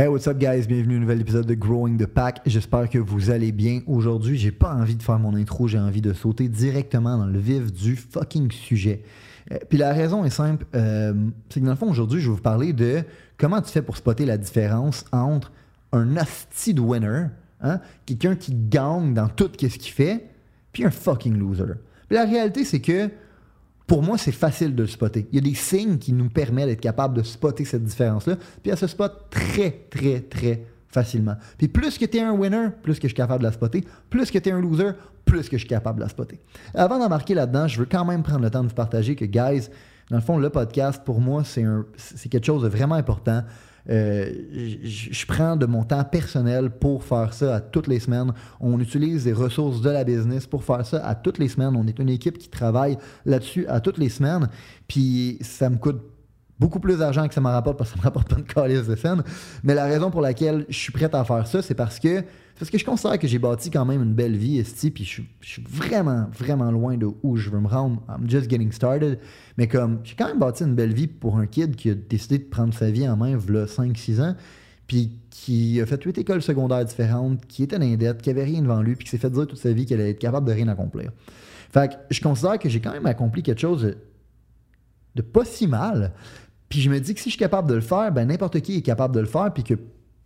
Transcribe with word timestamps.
Hey, 0.00 0.06
what's 0.06 0.28
up, 0.28 0.38
guys? 0.38 0.68
Bienvenue 0.68 0.94
à 0.94 0.96
un 0.98 1.00
nouvel 1.00 1.20
épisode 1.22 1.44
de 1.44 1.54
Growing 1.54 1.98
the 1.98 2.06
Pack. 2.06 2.40
J'espère 2.46 2.88
que 2.88 2.98
vous 2.98 3.30
allez 3.30 3.50
bien. 3.50 3.80
Aujourd'hui, 3.88 4.38
j'ai 4.38 4.52
pas 4.52 4.72
envie 4.72 4.94
de 4.94 5.02
faire 5.02 5.18
mon 5.18 5.34
intro, 5.34 5.66
j'ai 5.66 5.80
envie 5.80 6.00
de 6.00 6.12
sauter 6.12 6.46
directement 6.48 7.18
dans 7.18 7.26
le 7.26 7.40
vif 7.40 7.72
du 7.72 7.96
fucking 7.96 8.48
sujet. 8.52 9.02
Euh, 9.50 9.58
puis 9.68 9.76
la 9.76 9.92
raison 9.92 10.24
est 10.24 10.30
simple, 10.30 10.66
euh, 10.76 11.14
c'est 11.48 11.58
que 11.58 11.64
dans 11.64 11.72
le 11.72 11.76
fond, 11.76 11.90
aujourd'hui, 11.90 12.20
je 12.20 12.28
vais 12.28 12.36
vous 12.36 12.40
parler 12.40 12.72
de 12.72 13.02
comment 13.38 13.60
tu 13.60 13.72
fais 13.72 13.82
pour 13.82 13.96
spotter 13.96 14.24
la 14.24 14.38
différence 14.38 15.04
entre 15.10 15.50
un 15.90 16.04
nasty 16.04 16.74
de 16.74 16.80
winner, 16.80 17.26
hein, 17.60 17.80
quelqu'un 18.06 18.36
qui 18.36 18.54
gagne 18.54 19.14
dans 19.14 19.26
tout 19.26 19.50
ce 19.60 19.66
qu'il 19.66 19.92
fait, 19.92 20.28
puis 20.72 20.84
un 20.84 20.92
fucking 20.92 21.36
loser. 21.36 21.74
Puis 22.06 22.16
la 22.16 22.24
réalité, 22.24 22.64
c'est 22.64 22.80
que 22.80 23.10
pour 23.88 24.02
moi, 24.02 24.18
c'est 24.18 24.32
facile 24.32 24.76
de 24.76 24.82
le 24.82 24.88
spotter. 24.88 25.26
Il 25.32 25.36
y 25.36 25.38
a 25.38 25.50
des 25.50 25.56
signes 25.56 25.96
qui 25.96 26.12
nous 26.12 26.28
permettent 26.28 26.66
d'être 26.66 26.80
capable 26.80 27.16
de 27.16 27.22
spotter 27.22 27.64
cette 27.64 27.84
différence-là, 27.84 28.36
puis 28.62 28.70
elle 28.70 28.76
se 28.76 28.86
spot 28.86 29.28
très, 29.30 29.86
très, 29.90 30.20
très 30.20 30.62
facilement. 30.88 31.36
Puis 31.56 31.68
plus 31.68 31.96
que 31.96 32.04
tu 32.04 32.18
es 32.18 32.20
un 32.20 32.32
winner, 32.32 32.68
plus 32.82 32.96
que 32.96 33.08
je 33.08 33.08
suis 33.08 33.16
capable 33.16 33.40
de 33.40 33.48
la 33.48 33.52
spotter. 33.52 33.84
Plus 34.10 34.30
que 34.30 34.38
tu 34.38 34.50
es 34.50 34.52
un 34.52 34.60
loser, 34.60 34.92
plus 35.24 35.48
que 35.48 35.56
je 35.56 35.62
suis 35.62 35.68
capable 35.68 35.98
de 35.98 36.04
la 36.04 36.10
spotter. 36.10 36.38
Avant 36.74 36.98
d'embarquer 36.98 37.32
là-dedans, 37.32 37.66
je 37.66 37.78
veux 37.80 37.86
quand 37.90 38.04
même 38.04 38.22
prendre 38.22 38.42
le 38.42 38.50
temps 38.50 38.62
de 38.62 38.68
vous 38.68 38.74
partager 38.74 39.16
que, 39.16 39.24
guys, 39.24 39.68
dans 40.10 40.16
le 40.16 40.22
fond, 40.22 40.36
le 40.36 40.50
podcast, 40.50 41.02
pour 41.02 41.20
moi, 41.20 41.42
c'est 41.44 42.28
quelque 42.28 42.46
chose 42.46 42.62
de 42.62 42.68
vraiment 42.68 42.94
important. 42.94 43.42
Euh, 43.90 44.32
je 44.82 45.26
prends 45.26 45.56
de 45.56 45.66
mon 45.66 45.84
temps 45.84 46.04
personnel 46.04 46.70
pour 46.70 47.04
faire 47.04 47.32
ça 47.32 47.56
à 47.56 47.60
toutes 47.60 47.86
les 47.86 48.00
semaines. 48.00 48.32
On 48.60 48.78
utilise 48.80 49.24
les 49.24 49.32
ressources 49.32 49.80
de 49.80 49.90
la 49.90 50.04
business 50.04 50.46
pour 50.46 50.64
faire 50.64 50.84
ça 50.84 51.04
à 51.06 51.14
toutes 51.14 51.38
les 51.38 51.48
semaines. 51.48 51.74
On 51.76 51.86
est 51.86 51.98
une 51.98 52.10
équipe 52.10 52.38
qui 52.38 52.48
travaille 52.48 52.98
là-dessus 53.24 53.66
à 53.66 53.80
toutes 53.80 53.98
les 53.98 54.08
semaines. 54.08 54.48
Puis 54.86 55.38
ça 55.40 55.70
me 55.70 55.76
coûte 55.76 56.00
beaucoup 56.58 56.80
plus 56.80 56.98
d'argent 56.98 57.26
que 57.28 57.34
ça 57.34 57.40
me 57.40 57.48
rapporte 57.48 57.78
parce 57.78 57.90
que 57.90 57.96
ça 57.96 58.00
me 58.00 58.04
rapporte 58.04 58.28
pas 58.28 58.36
de 58.36 58.42
calice 58.42 58.86
de 58.86 58.96
scène. 58.96 59.22
Mais 59.62 59.74
la 59.74 59.84
raison 59.84 60.10
pour 60.10 60.20
laquelle 60.20 60.66
je 60.68 60.76
suis 60.76 60.92
prêt 60.92 61.14
à 61.14 61.24
faire 61.24 61.46
ça, 61.46 61.62
c'est 61.62 61.74
parce 61.74 61.98
que 61.98 62.24
parce 62.58 62.70
que 62.72 62.78
je 62.78 62.84
considère 62.84 63.18
que 63.20 63.28
j'ai 63.28 63.38
bâti 63.38 63.70
quand 63.70 63.84
même 63.84 64.02
une 64.02 64.14
belle 64.14 64.36
vie, 64.36 64.58
esti, 64.58 64.90
puis 64.90 65.04
je, 65.04 65.22
suis 65.40 65.62
vraiment, 65.62 66.26
vraiment 66.36 66.72
loin 66.72 66.96
de 66.96 67.06
où 67.22 67.36
je 67.36 67.50
veux 67.50 67.60
me 67.60 67.68
rendre. 67.68 68.02
I'm 68.08 68.28
just 68.28 68.50
getting 68.50 68.72
started. 68.72 69.20
Mais 69.56 69.68
comme, 69.68 70.00
j'ai 70.02 70.16
quand 70.16 70.26
même 70.26 70.40
bâti 70.40 70.64
une 70.64 70.74
belle 70.74 70.92
vie 70.92 71.06
pour 71.06 71.36
un 71.36 71.46
kid 71.46 71.76
qui 71.76 71.90
a 71.90 71.94
décidé 71.94 72.38
de 72.38 72.44
prendre 72.44 72.74
sa 72.74 72.90
vie 72.90 73.08
en 73.08 73.16
main, 73.16 73.36
voilà 73.36 73.66
5-6 73.66 74.20
ans, 74.20 74.34
puis 74.88 75.12
qui 75.30 75.80
a 75.80 75.86
fait 75.86 76.02
huit 76.02 76.18
écoles 76.18 76.42
secondaires 76.42 76.84
différentes, 76.84 77.46
qui 77.46 77.62
était 77.62 77.78
dans 77.78 77.94
dette, 77.94 78.22
qui 78.22 78.30
avait 78.30 78.44
rien 78.44 78.62
devant 78.62 78.82
lui, 78.82 78.96
puis 78.96 79.04
qui 79.04 79.10
s'est 79.12 79.18
fait 79.18 79.30
dire 79.30 79.46
toute 79.46 79.58
sa 79.58 79.72
vie 79.72 79.86
qu'elle 79.86 80.00
allait 80.00 80.10
être 80.10 80.18
capable 80.18 80.48
de 80.48 80.52
rien 80.52 80.66
accomplir. 80.66 81.12
Fait 81.70 81.92
que 81.92 81.94
je 82.10 82.20
considère 82.20 82.58
que 82.58 82.68
j'ai 82.68 82.80
quand 82.80 82.92
même 82.92 83.06
accompli 83.06 83.44
quelque 83.44 83.60
chose 83.60 83.94
de 85.14 85.22
pas 85.22 85.44
si 85.44 85.68
mal. 85.68 86.12
Puis 86.68 86.80
je 86.80 86.90
me 86.90 87.00
dis 87.00 87.14
que 87.14 87.20
si 87.20 87.30
je 87.30 87.34
suis 87.34 87.38
capable 87.38 87.68
de 87.68 87.74
le 87.74 87.80
faire, 87.80 88.12
ben 88.12 88.26
n'importe 88.26 88.60
qui 88.60 88.76
est 88.76 88.82
capable 88.82 89.14
de 89.14 89.20
le 89.20 89.26
faire, 89.26 89.52
puis 89.52 89.64
que 89.64 89.74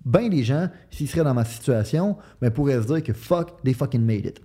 ben 0.04 0.28
les 0.28 0.42
gens, 0.42 0.68
s'ils 0.90 1.08
seraient 1.08 1.24
dans 1.24 1.34
ma 1.34 1.44
situation, 1.44 2.16
ben, 2.40 2.50
pourraient 2.50 2.82
se 2.82 2.86
dire 2.86 3.02
que 3.02 3.12
fuck, 3.12 3.62
they 3.62 3.74
fucking 3.74 4.04
made 4.04 4.26
it. 4.26 4.40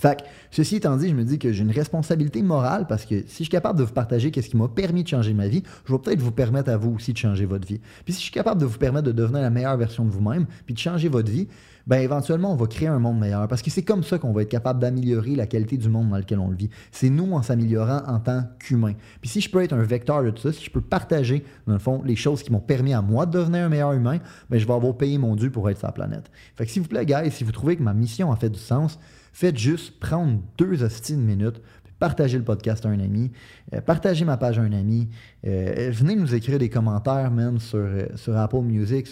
Fait 0.00 0.18
que, 0.18 0.24
ceci 0.50 0.76
étant 0.76 0.96
dit, 0.96 1.10
je 1.10 1.14
me 1.14 1.24
dis 1.24 1.38
que 1.38 1.52
j'ai 1.52 1.62
une 1.62 1.70
responsabilité 1.70 2.40
morale 2.40 2.86
parce 2.88 3.04
que 3.04 3.20
si 3.26 3.28
je 3.28 3.34
suis 3.42 3.48
capable 3.48 3.78
de 3.78 3.84
vous 3.84 3.92
partager 3.92 4.30
qu'est-ce 4.30 4.48
qui 4.48 4.56
m'a 4.56 4.66
permis 4.66 5.02
de 5.02 5.08
changer 5.08 5.34
ma 5.34 5.46
vie, 5.46 5.62
je 5.84 5.92
vais 5.92 5.98
peut-être 5.98 6.20
vous 6.20 6.32
permettre 6.32 6.70
à 6.70 6.78
vous 6.78 6.94
aussi 6.94 7.12
de 7.12 7.18
changer 7.18 7.44
votre 7.44 7.68
vie. 7.68 7.80
Puis 8.04 8.14
si 8.14 8.20
je 8.20 8.24
suis 8.24 8.32
capable 8.32 8.62
de 8.62 8.66
vous 8.66 8.78
permettre 8.78 9.06
de 9.06 9.12
devenir 9.12 9.42
la 9.42 9.50
meilleure 9.50 9.76
version 9.76 10.06
de 10.06 10.10
vous-même, 10.10 10.46
puis 10.64 10.72
de 10.72 10.78
changer 10.78 11.08
votre 11.08 11.30
vie, 11.30 11.48
ben 11.86 11.98
éventuellement, 11.98 12.52
on 12.52 12.56
va 12.56 12.66
créer 12.66 12.88
un 12.88 12.98
monde 12.98 13.18
meilleur. 13.18 13.46
Parce 13.48 13.60
que 13.62 13.70
c'est 13.70 13.82
comme 13.82 14.02
ça 14.02 14.18
qu'on 14.18 14.32
va 14.32 14.42
être 14.42 14.48
capable 14.48 14.80
d'améliorer 14.80 15.34
la 15.34 15.46
qualité 15.46 15.76
du 15.76 15.88
monde 15.88 16.08
dans 16.08 16.16
lequel 16.16 16.38
on 16.38 16.48
le 16.48 16.56
vit. 16.56 16.70
C'est 16.92 17.10
nous 17.10 17.32
en 17.32 17.42
s'améliorant 17.42 18.02
en 18.06 18.20
tant 18.20 18.44
qu'humain. 18.58 18.94
Puis 19.20 19.28
si 19.28 19.40
je 19.40 19.50
peux 19.50 19.62
être 19.62 19.72
un 19.72 19.82
vecteur 19.82 20.22
de 20.22 20.30
tout 20.30 20.42
ça, 20.42 20.52
si 20.52 20.64
je 20.64 20.70
peux 20.70 20.80
partager, 20.80 21.44
dans 21.66 21.74
le 21.74 21.78
fond, 21.78 22.02
les 22.04 22.16
choses 22.16 22.42
qui 22.42 22.52
m'ont 22.52 22.60
permis 22.60 22.94
à 22.94 23.02
moi 23.02 23.26
de 23.26 23.32
devenir 23.32 23.64
un 23.64 23.68
meilleur 23.68 23.92
humain, 23.92 24.18
ben 24.48 24.58
je 24.58 24.66
vais 24.66 24.72
avoir 24.72 24.96
payé 24.96 25.18
mon 25.18 25.36
dû 25.36 25.50
pour 25.50 25.68
être 25.68 25.78
sur 25.78 25.88
la 25.88 25.92
planète. 25.92 26.30
Fait 26.54 26.64
que 26.64 26.70
s'il 26.70 26.82
vous 26.82 26.88
plaît, 26.88 27.04
guys, 27.04 27.30
si 27.30 27.44
vous 27.44 27.52
trouvez 27.52 27.76
que 27.76 27.82
ma 27.82 27.92
mission 27.92 28.32
a 28.32 28.36
fait 28.36 28.50
du 28.50 28.58
sens, 28.58 28.98
faites 29.32 29.56
juste 29.56 29.98
prendre 30.00 30.40
deux 30.58 30.82
hosties 30.82 31.16
de 31.16 31.20
minutes 31.20 31.60
partagez 32.00 32.38
le 32.38 32.44
podcast 32.44 32.84
à 32.86 32.88
un 32.88 32.98
ami, 32.98 33.30
euh, 33.74 33.80
partagez 33.80 34.24
ma 34.24 34.36
page 34.36 34.58
à 34.58 34.62
un 34.62 34.72
ami, 34.72 35.08
euh, 35.46 35.90
venez 35.92 36.16
nous 36.16 36.34
écrire 36.34 36.58
des 36.58 36.70
commentaires, 36.70 37.30
même 37.30 37.60
sur, 37.60 37.78
euh, 37.78 38.06
sur 38.16 38.36
Apple 38.36 38.62
Music. 38.62 39.06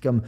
comme, 0.00 0.20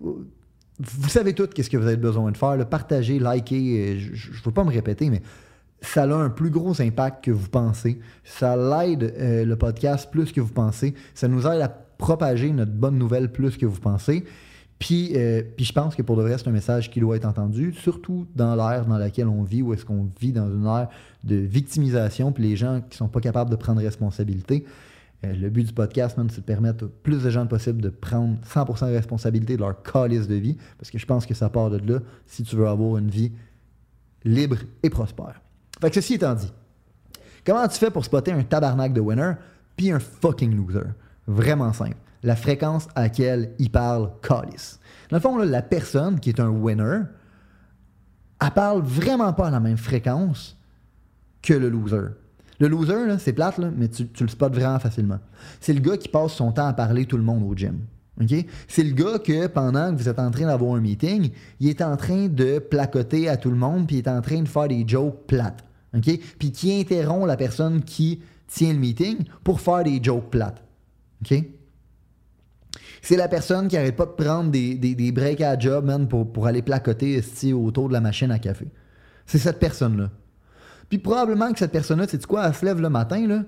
vous 0.00 1.08
savez 1.08 1.32
tout 1.32 1.46
qu'est-ce 1.46 1.70
que 1.70 1.76
vous 1.76 1.86
avez 1.86 1.96
besoin 1.96 2.32
de 2.32 2.36
faire. 2.36 2.68
Partagez, 2.68 3.20
likez. 3.20 4.00
Je 4.00 4.30
ne 4.30 4.44
veux 4.44 4.50
pas 4.50 4.64
me 4.64 4.70
répéter, 4.70 5.08
mais 5.10 5.22
ça 5.80 6.02
a 6.02 6.14
un 6.14 6.30
plus 6.30 6.50
gros 6.50 6.80
impact 6.80 7.24
que 7.24 7.30
vous 7.30 7.48
pensez. 7.48 8.00
Ça 8.24 8.56
l'aide 8.56 9.14
le 9.18 9.54
podcast 9.54 10.10
plus 10.10 10.32
que 10.32 10.40
vous 10.40 10.52
pensez. 10.52 10.94
Ça 11.14 11.28
nous 11.28 11.46
aide 11.46 11.60
à 11.60 11.68
propager 11.68 12.50
notre 12.50 12.72
bonne 12.72 12.98
nouvelle 12.98 13.30
plus 13.30 13.56
que 13.56 13.66
vous 13.66 13.80
pensez. 13.80 14.24
Puis, 14.82 15.12
euh, 15.14 15.42
puis 15.56 15.64
je 15.64 15.72
pense 15.72 15.94
que 15.94 16.02
pour 16.02 16.16
de 16.16 16.22
vrai, 16.22 16.36
c'est 16.38 16.48
un 16.48 16.52
message 16.52 16.90
qui 16.90 16.98
doit 16.98 17.14
être 17.14 17.24
entendu, 17.24 17.72
surtout 17.72 18.26
dans 18.34 18.56
l'ère 18.56 18.84
dans 18.84 18.98
laquelle 18.98 19.28
on 19.28 19.44
vit, 19.44 19.62
où 19.62 19.72
est-ce 19.72 19.84
qu'on 19.84 20.08
vit 20.20 20.32
dans 20.32 20.48
une 20.48 20.66
ère 20.66 20.88
de 21.22 21.36
victimisation, 21.36 22.32
puis 22.32 22.42
les 22.42 22.56
gens 22.56 22.80
qui 22.90 22.96
sont 22.96 23.06
pas 23.06 23.20
capables 23.20 23.48
de 23.48 23.54
prendre 23.54 23.80
responsabilité. 23.80 24.64
Euh, 25.24 25.34
le 25.34 25.50
but 25.50 25.68
du 25.68 25.72
podcast, 25.72 26.18
c'est 26.30 26.40
de 26.40 26.44
permettre 26.44 26.86
plus 26.88 27.22
de 27.22 27.30
gens 27.30 27.46
possible 27.46 27.80
de 27.80 27.90
prendre 27.90 28.38
100% 28.44 28.88
de 28.88 28.96
responsabilité 28.96 29.54
de 29.54 29.60
leur 29.60 29.80
calice 29.84 30.26
de 30.26 30.34
vie, 30.34 30.56
parce 30.78 30.90
que 30.90 30.98
je 30.98 31.06
pense 31.06 31.26
que 31.26 31.34
ça 31.34 31.48
part 31.48 31.70
de 31.70 31.78
là 31.78 32.00
si 32.26 32.42
tu 32.42 32.56
veux 32.56 32.66
avoir 32.66 32.96
une 32.98 33.08
vie 33.08 33.30
libre 34.24 34.56
et 34.82 34.90
prospère. 34.90 35.40
Fait 35.80 35.90
que 35.90 35.94
ceci 35.94 36.14
étant 36.14 36.34
dit, 36.34 36.52
comment 37.46 37.68
tu 37.68 37.78
fais 37.78 37.92
pour 37.92 38.04
spotter 38.04 38.32
un 38.32 38.42
tabarnak 38.42 38.92
de 38.92 39.00
winner 39.00 39.34
puis 39.76 39.92
un 39.92 40.00
fucking 40.00 40.56
loser? 40.56 40.88
Vraiment 41.28 41.72
simple 41.72 41.98
la 42.22 42.36
fréquence 42.36 42.88
à 42.94 43.02
laquelle 43.02 43.52
il 43.58 43.70
parle 43.70 44.10
calice. 44.22 44.78
Dans 45.10 45.16
le 45.16 45.20
fond, 45.20 45.36
la 45.38 45.62
personne 45.62 46.20
qui 46.20 46.28
est 46.30 46.40
un 46.40 46.48
winner, 46.48 47.00
elle 48.40 48.50
parle 48.50 48.82
vraiment 48.82 49.32
pas 49.32 49.48
à 49.48 49.50
la 49.50 49.60
même 49.60 49.76
fréquence 49.76 50.58
que 51.42 51.54
le 51.54 51.68
loser. 51.68 52.08
Le 52.60 52.68
loser, 52.68 53.18
c'est 53.18 53.32
plate, 53.32 53.58
mais 53.58 53.88
tu, 53.88 54.08
le 54.20 54.28
spots 54.28 54.50
vraiment 54.50 54.78
facilement. 54.78 55.18
C'est 55.60 55.72
le 55.72 55.80
gars 55.80 55.96
qui 55.96 56.08
passe 56.08 56.32
son 56.32 56.52
temps 56.52 56.66
à 56.66 56.72
parler 56.72 57.06
tout 57.06 57.16
le 57.16 57.24
monde 57.24 57.42
au 57.42 57.56
gym. 57.56 57.80
C'est 58.68 58.84
le 58.84 58.92
gars 58.92 59.18
que 59.18 59.48
pendant 59.48 59.92
que 59.92 60.00
vous 60.00 60.08
êtes 60.08 60.18
en 60.18 60.30
train 60.30 60.46
d'avoir 60.46 60.76
un 60.76 60.80
meeting, 60.80 61.30
il 61.58 61.68
est 61.68 61.82
en 61.82 61.96
train 61.96 62.28
de 62.28 62.58
placoter 62.58 63.28
à 63.28 63.36
tout 63.36 63.50
le 63.50 63.56
monde, 63.56 63.86
puis 63.86 63.96
il 63.96 63.98
est 64.00 64.08
en 64.08 64.20
train 64.20 64.42
de 64.42 64.48
faire 64.48 64.68
des 64.68 64.84
jokes 64.86 65.26
plates. 65.26 65.64
Puis 66.38 66.52
qui 66.52 66.78
interrompt 66.78 67.26
la 67.26 67.36
personne 67.36 67.82
qui 67.82 68.20
tient 68.46 68.72
le 68.72 68.78
meeting 68.78 69.24
pour 69.42 69.60
faire 69.60 69.82
des 69.82 70.00
jokes 70.02 70.30
plates. 70.30 70.62
C'est 73.02 73.16
la 73.16 73.28
personne 73.28 73.68
qui 73.68 73.76
arrête 73.76 73.96
pas 73.96 74.06
de 74.06 74.12
prendre 74.12 74.50
des, 74.50 74.76
des, 74.76 75.12
breaks 75.12 75.40
à 75.40 75.58
job, 75.58 75.90
pour, 76.08 76.32
pour 76.32 76.46
aller 76.46 76.62
placoter 76.62 77.20
autour 77.52 77.88
de 77.88 77.92
la 77.92 78.00
machine 78.00 78.30
à 78.30 78.38
café. 78.38 78.68
C'est 79.26 79.38
cette 79.38 79.58
personne-là. 79.58 80.10
Puis 80.88 80.98
probablement 80.98 81.52
que 81.52 81.58
cette 81.58 81.72
personne-là, 81.72 82.06
tu 82.06 82.16
sais 82.16 82.26
quoi, 82.26 82.46
elle 82.46 82.54
se 82.54 82.64
lève 82.64 82.80
le 82.80 82.88
matin, 82.88 83.26
là, 83.26 83.42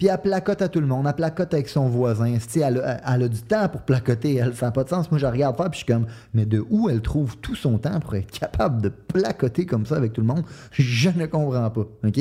puis 0.00 0.08
elle 0.08 0.18
placote 0.18 0.62
à 0.62 0.68
tout 0.68 0.80
le 0.80 0.86
monde, 0.86 1.06
elle 1.06 1.14
placote 1.14 1.52
avec 1.52 1.68
son 1.68 1.88
voisin. 1.88 2.36
Elle 2.56 2.80
a, 2.80 3.14
elle 3.14 3.22
a 3.22 3.28
du 3.28 3.42
temps 3.42 3.68
pour 3.68 3.82
placoter, 3.82 4.36
elle, 4.36 4.54
ça 4.54 4.66
n'a 4.66 4.72
pas 4.72 4.84
de 4.84 4.88
sens. 4.88 5.10
Moi, 5.10 5.18
je 5.18 5.26
regarde 5.26 5.56
faire, 5.56 5.70
puis 5.70 5.80
je 5.80 5.84
suis 5.84 5.92
comme, 5.92 6.06
mais 6.32 6.46
de 6.46 6.64
où 6.70 6.88
elle 6.88 7.02
trouve 7.02 7.36
tout 7.38 7.54
son 7.54 7.78
temps 7.78 8.00
pour 8.00 8.14
être 8.14 8.30
capable 8.30 8.82
de 8.82 8.88
placoter 8.88 9.66
comme 9.66 9.84
ça 9.86 9.96
avec 9.96 10.14
tout 10.14 10.22
le 10.22 10.26
monde? 10.26 10.44
Je 10.72 11.10
ne 11.10 11.26
comprends 11.26 11.70
pas, 11.70 11.86
OK? 12.04 12.20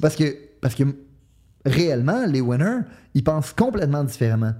Parce 0.00 0.16
que, 0.16 0.34
parce 0.60 0.74
que 0.74 0.84
réellement, 1.66 2.24
les 2.26 2.40
winners, 2.40 2.80
ils 3.12 3.22
pensent 3.22 3.52
complètement 3.52 4.04
différemment. 4.04 4.54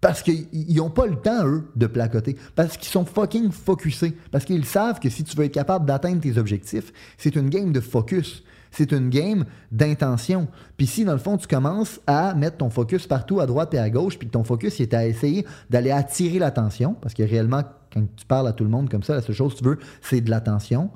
Parce 0.00 0.22
qu'ils 0.22 0.76
n'ont 0.76 0.90
pas 0.90 1.06
le 1.06 1.16
temps, 1.16 1.44
eux, 1.46 1.70
de 1.74 1.86
placoter. 1.86 2.36
Parce 2.54 2.76
qu'ils 2.76 2.88
sont 2.88 3.04
fucking 3.04 3.50
focusés. 3.50 4.16
Parce 4.30 4.44
qu'ils 4.44 4.64
savent 4.64 5.00
que 5.00 5.08
si 5.08 5.24
tu 5.24 5.36
veux 5.36 5.44
être 5.44 5.52
capable 5.52 5.86
d'atteindre 5.86 6.20
tes 6.20 6.38
objectifs, 6.38 6.92
c'est 7.16 7.34
une 7.34 7.48
game 7.48 7.72
de 7.72 7.80
focus. 7.80 8.44
C'est 8.70 8.92
une 8.92 9.08
game 9.08 9.44
d'intention. 9.72 10.46
Puis 10.76 10.86
si, 10.86 11.04
dans 11.04 11.14
le 11.14 11.18
fond, 11.18 11.36
tu 11.36 11.48
commences 11.48 12.00
à 12.06 12.34
mettre 12.34 12.58
ton 12.58 12.70
focus 12.70 13.06
partout 13.06 13.40
à 13.40 13.46
droite 13.46 13.74
et 13.74 13.78
à 13.78 13.90
gauche, 13.90 14.18
puis 14.18 14.28
que 14.28 14.32
ton 14.32 14.44
focus 14.44 14.80
est 14.80 14.94
à 14.94 15.06
essayer 15.06 15.46
d'aller 15.70 15.90
attirer 15.90 16.38
l'attention, 16.38 16.94
parce 16.94 17.14
que 17.14 17.22
réellement, 17.22 17.62
quand 17.92 18.04
tu 18.14 18.26
parles 18.26 18.46
à 18.46 18.52
tout 18.52 18.64
le 18.64 18.70
monde 18.70 18.90
comme 18.90 19.02
ça, 19.02 19.14
la 19.14 19.22
seule 19.22 19.34
chose 19.34 19.54
que 19.54 19.58
tu 19.58 19.64
veux, 19.64 19.78
c'est 20.02 20.20
de 20.20 20.30
l'attention. 20.30 20.90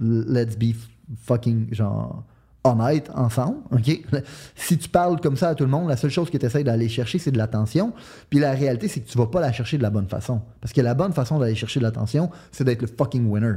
Let's 0.00 0.58
be 0.58 0.74
fucking, 1.16 1.72
genre 1.72 2.24
honnête 2.64 3.10
ensemble, 3.14 3.58
OK? 3.70 4.02
Si 4.56 4.78
tu 4.78 4.88
parles 4.88 5.20
comme 5.20 5.36
ça 5.36 5.50
à 5.50 5.54
tout 5.54 5.64
le 5.64 5.70
monde, 5.70 5.88
la 5.88 5.96
seule 5.96 6.10
chose 6.10 6.30
que 6.30 6.38
tu 6.38 6.46
essaies 6.46 6.64
d'aller 6.64 6.88
chercher, 6.88 7.18
c'est 7.18 7.32
de 7.32 7.38
l'attention. 7.38 7.92
Puis 8.30 8.38
la 8.38 8.52
réalité, 8.52 8.88
c'est 8.88 9.00
que 9.00 9.08
tu 9.08 9.18
vas 9.18 9.26
pas 9.26 9.40
la 9.40 9.52
chercher 9.52 9.78
de 9.78 9.82
la 9.82 9.90
bonne 9.90 10.08
façon. 10.08 10.42
Parce 10.60 10.72
que 10.72 10.80
la 10.80 10.94
bonne 10.94 11.12
façon 11.12 11.38
d'aller 11.38 11.54
chercher 11.54 11.80
de 11.80 11.84
l'attention, 11.84 12.30
c'est 12.50 12.64
d'être 12.64 12.82
le 12.82 12.88
fucking 12.88 13.28
winner. 13.28 13.56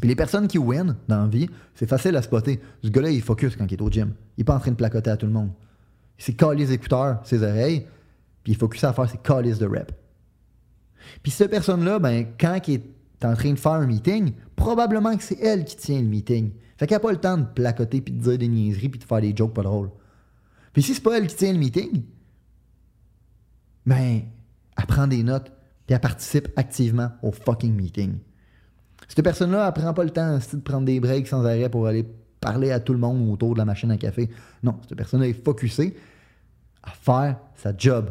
Puis 0.00 0.08
les 0.08 0.16
personnes 0.16 0.48
qui 0.48 0.58
win 0.58 0.96
dans 1.08 1.22
la 1.22 1.28
vie, 1.28 1.48
c'est 1.74 1.88
facile 1.88 2.16
à 2.16 2.22
spotter. 2.22 2.60
Ce 2.82 2.88
gars-là, 2.88 3.10
il 3.10 3.22
focus 3.22 3.56
quand 3.56 3.66
il 3.66 3.74
est 3.74 3.82
au 3.82 3.90
gym. 3.90 4.12
Il 4.36 4.40
n'est 4.40 4.44
pas 4.44 4.56
en 4.56 4.60
train 4.60 4.70
de 4.70 4.76
placoter 4.76 5.10
à 5.10 5.16
tout 5.16 5.26
le 5.26 5.32
monde. 5.32 5.50
S'est 6.18 6.34
calé 6.34 6.64
les 6.64 6.72
écouteurs, 6.72 7.20
ses 7.24 7.42
oreilles, 7.42 7.86
puis 8.44 8.52
il 8.52 8.56
focus 8.56 8.84
à 8.84 8.92
faire 8.92 9.08
ses 9.08 9.18
calices 9.18 9.58
de 9.58 9.66
rep. 9.66 9.92
Puis 11.22 11.32
cette 11.32 11.50
personne-là, 11.50 11.98
ben, 11.98 12.26
quand 12.38 12.58
il 12.68 12.74
est 12.74 13.24
en 13.24 13.34
train 13.34 13.52
de 13.52 13.58
faire 13.58 13.72
un 13.72 13.86
meeting, 13.86 14.32
probablement 14.56 15.16
que 15.16 15.22
c'est 15.22 15.38
elle 15.40 15.64
qui 15.64 15.76
tient 15.76 16.00
le 16.00 16.06
meeting. 16.06 16.52
Fait 16.82 16.88
qu'elle 16.88 16.96
n'a 16.96 17.00
pas 17.00 17.12
le 17.12 17.18
temps 17.18 17.38
de 17.38 17.44
placoter, 17.44 18.00
puis 18.00 18.12
de 18.12 18.20
dire 18.20 18.38
des 18.38 18.48
niaiseries, 18.48 18.88
puis 18.88 18.98
de 18.98 19.04
faire 19.04 19.20
des 19.20 19.32
jokes 19.36 19.54
pas 19.54 19.62
drôles. 19.62 19.88
Puis 20.72 20.82
si 20.82 20.94
c'est 20.94 21.00
pas 21.00 21.16
elle 21.16 21.28
qui 21.28 21.36
tient 21.36 21.52
le 21.52 21.58
meeting, 21.60 22.02
ben, 23.86 24.22
elle 24.76 24.86
prend 24.86 25.06
des 25.06 25.22
notes, 25.22 25.52
puis 25.86 25.94
elle 25.94 26.00
participe 26.00 26.48
activement 26.56 27.12
au 27.22 27.30
fucking 27.30 27.72
meeting. 27.72 28.18
Cette 29.06 29.22
personne-là, 29.22 29.68
elle 29.68 29.80
prend 29.80 29.94
pas 29.94 30.02
le 30.02 30.10
temps 30.10 30.36
de 30.36 30.56
prendre 30.58 30.84
des 30.84 30.98
breaks 30.98 31.28
sans 31.28 31.44
arrêt 31.44 31.68
pour 31.68 31.86
aller 31.86 32.04
parler 32.40 32.72
à 32.72 32.80
tout 32.80 32.94
le 32.94 32.98
monde 32.98 33.30
autour 33.30 33.52
de 33.52 33.58
la 33.58 33.64
machine 33.64 33.92
à 33.92 33.96
café. 33.96 34.28
Non, 34.64 34.80
cette 34.82 34.98
personne-là 34.98 35.28
est 35.28 35.34
focusée 35.34 35.96
à 36.82 36.90
faire 36.90 37.38
sa 37.54 37.76
job. 37.76 38.10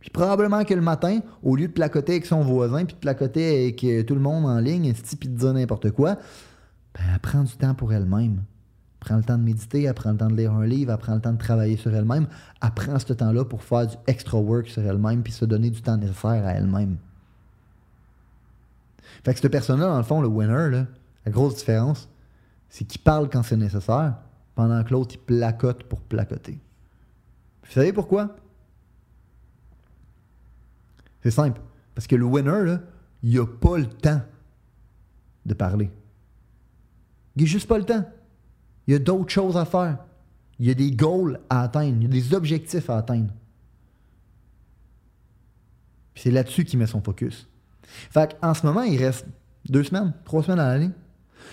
Puis 0.00 0.10
probablement 0.10 0.64
que 0.64 0.74
le 0.74 0.80
matin, 0.80 1.20
au 1.42 1.56
lieu 1.56 1.68
de 1.68 1.72
placoter 1.72 2.12
avec 2.12 2.26
son 2.26 2.42
voisin, 2.42 2.84
puis 2.84 2.94
de 2.94 3.00
placoter 3.00 3.64
avec 3.64 3.82
euh, 3.84 4.02
tout 4.04 4.14
le 4.14 4.20
monde 4.20 4.46
en 4.46 4.58
ligne, 4.58 4.92
puis 4.92 5.28
de 5.28 5.36
dire 5.36 5.52
n'importe 5.52 5.90
quoi, 5.90 6.14
ben, 6.94 7.02
elle 7.12 7.18
prend 7.20 7.42
du 7.42 7.52
temps 7.56 7.74
pour 7.74 7.92
elle-même. 7.92 8.42
Elle 9.00 9.06
prend 9.06 9.16
le 9.16 9.24
temps 9.24 9.38
de 9.38 9.42
méditer, 9.42 9.82
elle 9.84 9.94
prend 9.94 10.12
le 10.12 10.16
temps 10.16 10.28
de 10.28 10.36
lire 10.36 10.52
un 10.52 10.66
livre, 10.66 10.92
elle 10.92 10.98
prend 10.98 11.14
le 11.14 11.20
temps 11.20 11.32
de 11.32 11.38
travailler 11.38 11.76
sur 11.76 11.94
elle-même. 11.94 12.26
Elle 12.62 12.70
prend 12.70 12.98
ce 12.98 13.12
temps-là 13.12 13.44
pour 13.44 13.62
faire 13.62 13.86
du 13.86 13.96
extra 14.06 14.38
work 14.38 14.68
sur 14.68 14.82
elle-même, 14.82 15.22
puis 15.22 15.32
se 15.32 15.44
donner 15.44 15.70
du 15.70 15.82
temps 15.82 15.96
nécessaire 15.96 16.46
à 16.46 16.52
elle-même. 16.52 16.96
Fait 19.24 19.34
que 19.34 19.40
cette 19.40 19.50
personne-là, 19.50 19.86
dans 19.86 19.98
le 19.98 20.04
fond, 20.04 20.20
le 20.20 20.28
winner, 20.28 20.70
là, 20.70 20.86
la 21.26 21.32
grosse 21.32 21.56
différence, 21.56 22.08
c'est 22.68 22.84
qu'il 22.84 23.00
parle 23.00 23.28
quand 23.28 23.42
c'est 23.42 23.56
nécessaire, 23.56 24.14
pendant 24.54 24.82
que 24.84 24.92
l'autre, 24.92 25.14
il 25.14 25.18
placote 25.18 25.84
pour 25.84 26.00
placoter. 26.00 26.58
Vous 27.64 27.72
savez 27.72 27.92
pourquoi? 27.92 28.36
C'est 31.28 31.34
simple. 31.34 31.60
Parce 31.94 32.06
que 32.06 32.16
le 32.16 32.24
winner, 32.24 32.64
là, 32.64 32.80
il 33.22 33.38
n'a 33.38 33.44
pas 33.44 33.76
le 33.76 33.86
temps 33.86 34.22
de 35.44 35.52
parler. 35.52 35.90
Il 37.36 37.42
n'a 37.42 37.46
juste 37.46 37.68
pas 37.68 37.76
le 37.76 37.84
temps. 37.84 38.02
Il 38.86 38.94
y 38.94 38.96
a 38.96 38.98
d'autres 38.98 39.28
choses 39.28 39.58
à 39.58 39.66
faire. 39.66 39.98
Il 40.58 40.64
y 40.64 40.70
a 40.70 40.74
des 40.74 40.90
goals 40.90 41.38
à 41.50 41.64
atteindre. 41.64 41.98
Il 41.98 42.04
y 42.04 42.06
a 42.06 42.08
des 42.08 42.32
objectifs 42.32 42.88
à 42.88 42.96
atteindre. 42.96 43.30
C'est 46.14 46.30
là-dessus 46.30 46.64
qu'il 46.64 46.78
met 46.78 46.86
son 46.86 47.02
focus. 47.02 47.46
Fait 47.82 48.34
en 48.40 48.54
ce 48.54 48.64
moment, 48.64 48.84
il 48.84 48.96
reste 48.96 49.26
deux 49.68 49.84
semaines, 49.84 50.14
trois 50.24 50.42
semaines 50.42 50.60
à 50.60 50.68
l'année. 50.68 50.92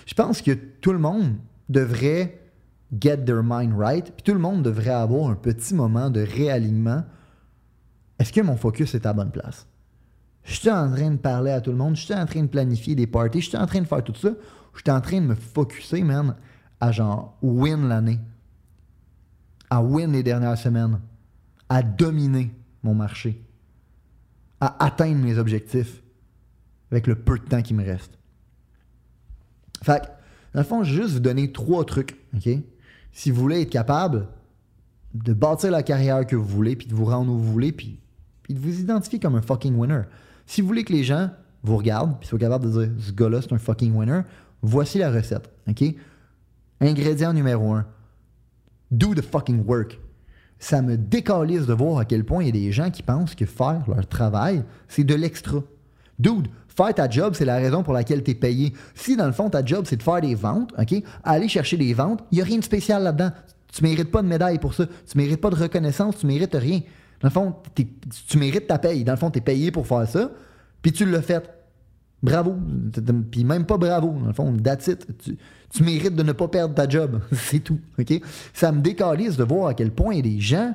Je 0.06 0.14
pense 0.14 0.40
que 0.40 0.52
tout 0.52 0.92
le 0.92 0.98
monde 0.98 1.34
devrait 1.68 2.40
get 2.98 3.18
their 3.26 3.42
mind 3.42 3.74
right, 3.76 4.10
puis 4.10 4.22
tout 4.22 4.32
le 4.32 4.40
monde 4.40 4.62
devrait 4.62 4.88
avoir 4.88 5.28
un 5.28 5.34
petit 5.34 5.74
moment 5.74 6.08
de 6.08 6.20
réalignement 6.20 7.04
est-ce 8.18 8.32
que 8.32 8.40
mon 8.40 8.56
focus 8.56 8.94
est 8.94 9.06
à 9.06 9.12
bonne 9.12 9.30
place? 9.30 9.66
Je 10.44 10.54
suis 10.54 10.70
en 10.70 10.90
train 10.90 11.10
de 11.10 11.16
parler 11.16 11.50
à 11.50 11.60
tout 11.60 11.70
le 11.70 11.76
monde, 11.76 11.96
je 11.96 12.02
suis 12.02 12.14
en 12.14 12.24
train 12.24 12.42
de 12.42 12.46
planifier 12.46 12.94
des 12.94 13.06
parties, 13.06 13.40
je 13.40 13.48
suis 13.48 13.58
en 13.58 13.66
train 13.66 13.80
de 13.80 13.86
faire 13.86 14.02
tout 14.02 14.14
ça, 14.14 14.30
je 14.74 14.80
suis 14.80 14.90
en 14.90 15.00
train 15.00 15.20
de 15.20 15.26
me 15.26 15.34
focuser, 15.34 16.02
man, 16.02 16.36
à 16.80 16.92
genre 16.92 17.36
win 17.42 17.88
l'année, 17.88 18.20
à 19.70 19.82
win 19.82 20.12
les 20.12 20.22
dernières 20.22 20.56
semaines, 20.56 21.00
à 21.68 21.82
dominer 21.82 22.54
mon 22.82 22.94
marché, 22.94 23.42
à 24.60 24.84
atteindre 24.84 25.22
mes 25.22 25.36
objectifs 25.36 26.02
avec 26.90 27.08
le 27.08 27.16
peu 27.16 27.38
de 27.38 27.44
temps 27.44 27.62
qui 27.62 27.74
me 27.74 27.84
reste. 27.84 28.16
Fait 29.82 30.00
que, 30.00 30.06
dans 30.54 30.60
le 30.60 30.64
fond, 30.64 30.84
je 30.84 30.94
vais 30.94 31.02
juste 31.02 31.14
vous 31.14 31.20
donner 31.20 31.52
trois 31.52 31.84
trucs, 31.84 32.16
OK? 32.34 32.48
Si 33.12 33.30
vous 33.30 33.40
voulez 33.40 33.62
être 33.62 33.70
capable 33.70 34.28
de 35.14 35.32
bâtir 35.32 35.70
la 35.70 35.82
carrière 35.82 36.24
que 36.26 36.36
vous 36.36 36.44
voulez, 36.44 36.76
puis 36.76 36.86
de 36.86 36.94
vous 36.94 37.06
rendre 37.06 37.32
où 37.32 37.38
vous 37.38 37.52
voulez, 37.52 37.72
puis 37.72 37.98
de 38.54 38.60
vous 38.60 38.80
identifier 38.80 39.18
comme 39.18 39.34
un 39.34 39.42
fucking 39.42 39.76
winner. 39.76 40.02
Si 40.46 40.60
vous 40.60 40.68
voulez 40.68 40.84
que 40.84 40.92
les 40.92 41.04
gens 41.04 41.30
vous 41.62 41.76
regardent, 41.76 42.18
puis 42.18 42.28
soient 42.28 42.38
capables 42.38 42.70
de 42.70 42.84
dire 42.84 42.92
ce 42.98 43.12
gars-là, 43.12 43.42
c'est 43.42 43.52
un 43.52 43.58
fucking 43.58 43.94
winner, 43.94 44.20
voici 44.62 44.98
la 44.98 45.10
recette. 45.10 45.50
OK? 45.68 45.84
Ingrédient 46.80 47.32
numéro 47.32 47.72
un. 47.72 47.86
Do 48.90 49.14
the 49.14 49.22
fucking 49.22 49.64
work. 49.66 49.98
Ça 50.58 50.80
me 50.80 50.96
décalise 50.96 51.66
de 51.66 51.74
voir 51.74 51.98
à 51.98 52.04
quel 52.04 52.24
point 52.24 52.42
il 52.42 52.46
y 52.46 52.48
a 52.48 52.52
des 52.52 52.72
gens 52.72 52.90
qui 52.90 53.02
pensent 53.02 53.34
que 53.34 53.44
faire 53.44 53.82
leur 53.88 54.06
travail, 54.06 54.64
c'est 54.88 55.04
de 55.04 55.14
l'extra. 55.14 55.58
Dude, 56.18 56.48
faire 56.68 56.94
ta 56.94 57.10
job, 57.10 57.34
c'est 57.36 57.44
la 57.44 57.56
raison 57.56 57.82
pour 57.82 57.92
laquelle 57.92 58.22
tu 58.22 58.30
es 58.30 58.34
payé. 58.34 58.72
Si 58.94 59.16
dans 59.16 59.26
le 59.26 59.32
fond, 59.32 59.50
ta 59.50 59.64
job, 59.64 59.84
c'est 59.86 59.96
de 59.96 60.02
faire 60.02 60.20
des 60.20 60.34
ventes, 60.34 60.72
OK? 60.78 61.02
Aller 61.24 61.48
chercher 61.48 61.76
des 61.76 61.92
ventes, 61.92 62.24
il 62.30 62.36
n'y 62.36 62.42
a 62.42 62.44
rien 62.44 62.58
de 62.58 62.64
spécial 62.64 63.02
là-dedans. 63.02 63.32
Tu 63.72 63.82
mérites 63.82 64.10
pas 64.10 64.22
de 64.22 64.28
médaille 64.28 64.58
pour 64.58 64.72
ça. 64.72 64.86
Tu 64.86 65.18
mérites 65.18 65.40
pas 65.40 65.50
de 65.50 65.56
reconnaissance, 65.56 66.18
tu 66.18 66.26
mérites 66.26 66.54
rien. 66.54 66.80
Dans 67.20 67.28
le 67.28 67.32
fond, 67.32 67.54
tu 68.28 68.38
mérites 68.38 68.66
ta 68.66 68.78
paye. 68.78 69.04
Dans 69.04 69.12
le 69.12 69.18
fond, 69.18 69.30
tu 69.30 69.38
es 69.38 69.42
payé 69.42 69.70
pour 69.70 69.86
faire 69.86 70.08
ça, 70.08 70.30
puis 70.82 70.92
tu 70.92 71.06
l'as 71.06 71.22
fait. 71.22 71.50
Bravo. 72.22 72.56
Puis 73.30 73.44
même 73.44 73.66
pas 73.66 73.76
bravo. 73.76 74.12
Dans 74.20 74.26
le 74.26 74.32
fond, 74.32 74.56
that's. 74.56 74.90
Tu, 75.72 75.82
mérites 75.82 76.14
de 76.14 76.22
ne 76.22 76.32
pas 76.32 76.48
perdre 76.48 76.74
ta 76.74 76.88
job. 76.88 77.20
C'est 77.32 77.60
tout. 77.60 77.80
Ça 78.54 78.72
me 78.72 78.80
décalise 78.80 79.36
de 79.36 79.44
voir 79.44 79.68
à 79.68 79.74
quel 79.74 79.90
point 79.90 80.14
il 80.14 80.16
y 80.16 80.20
a 80.20 80.34
des 80.34 80.40
gens 80.40 80.74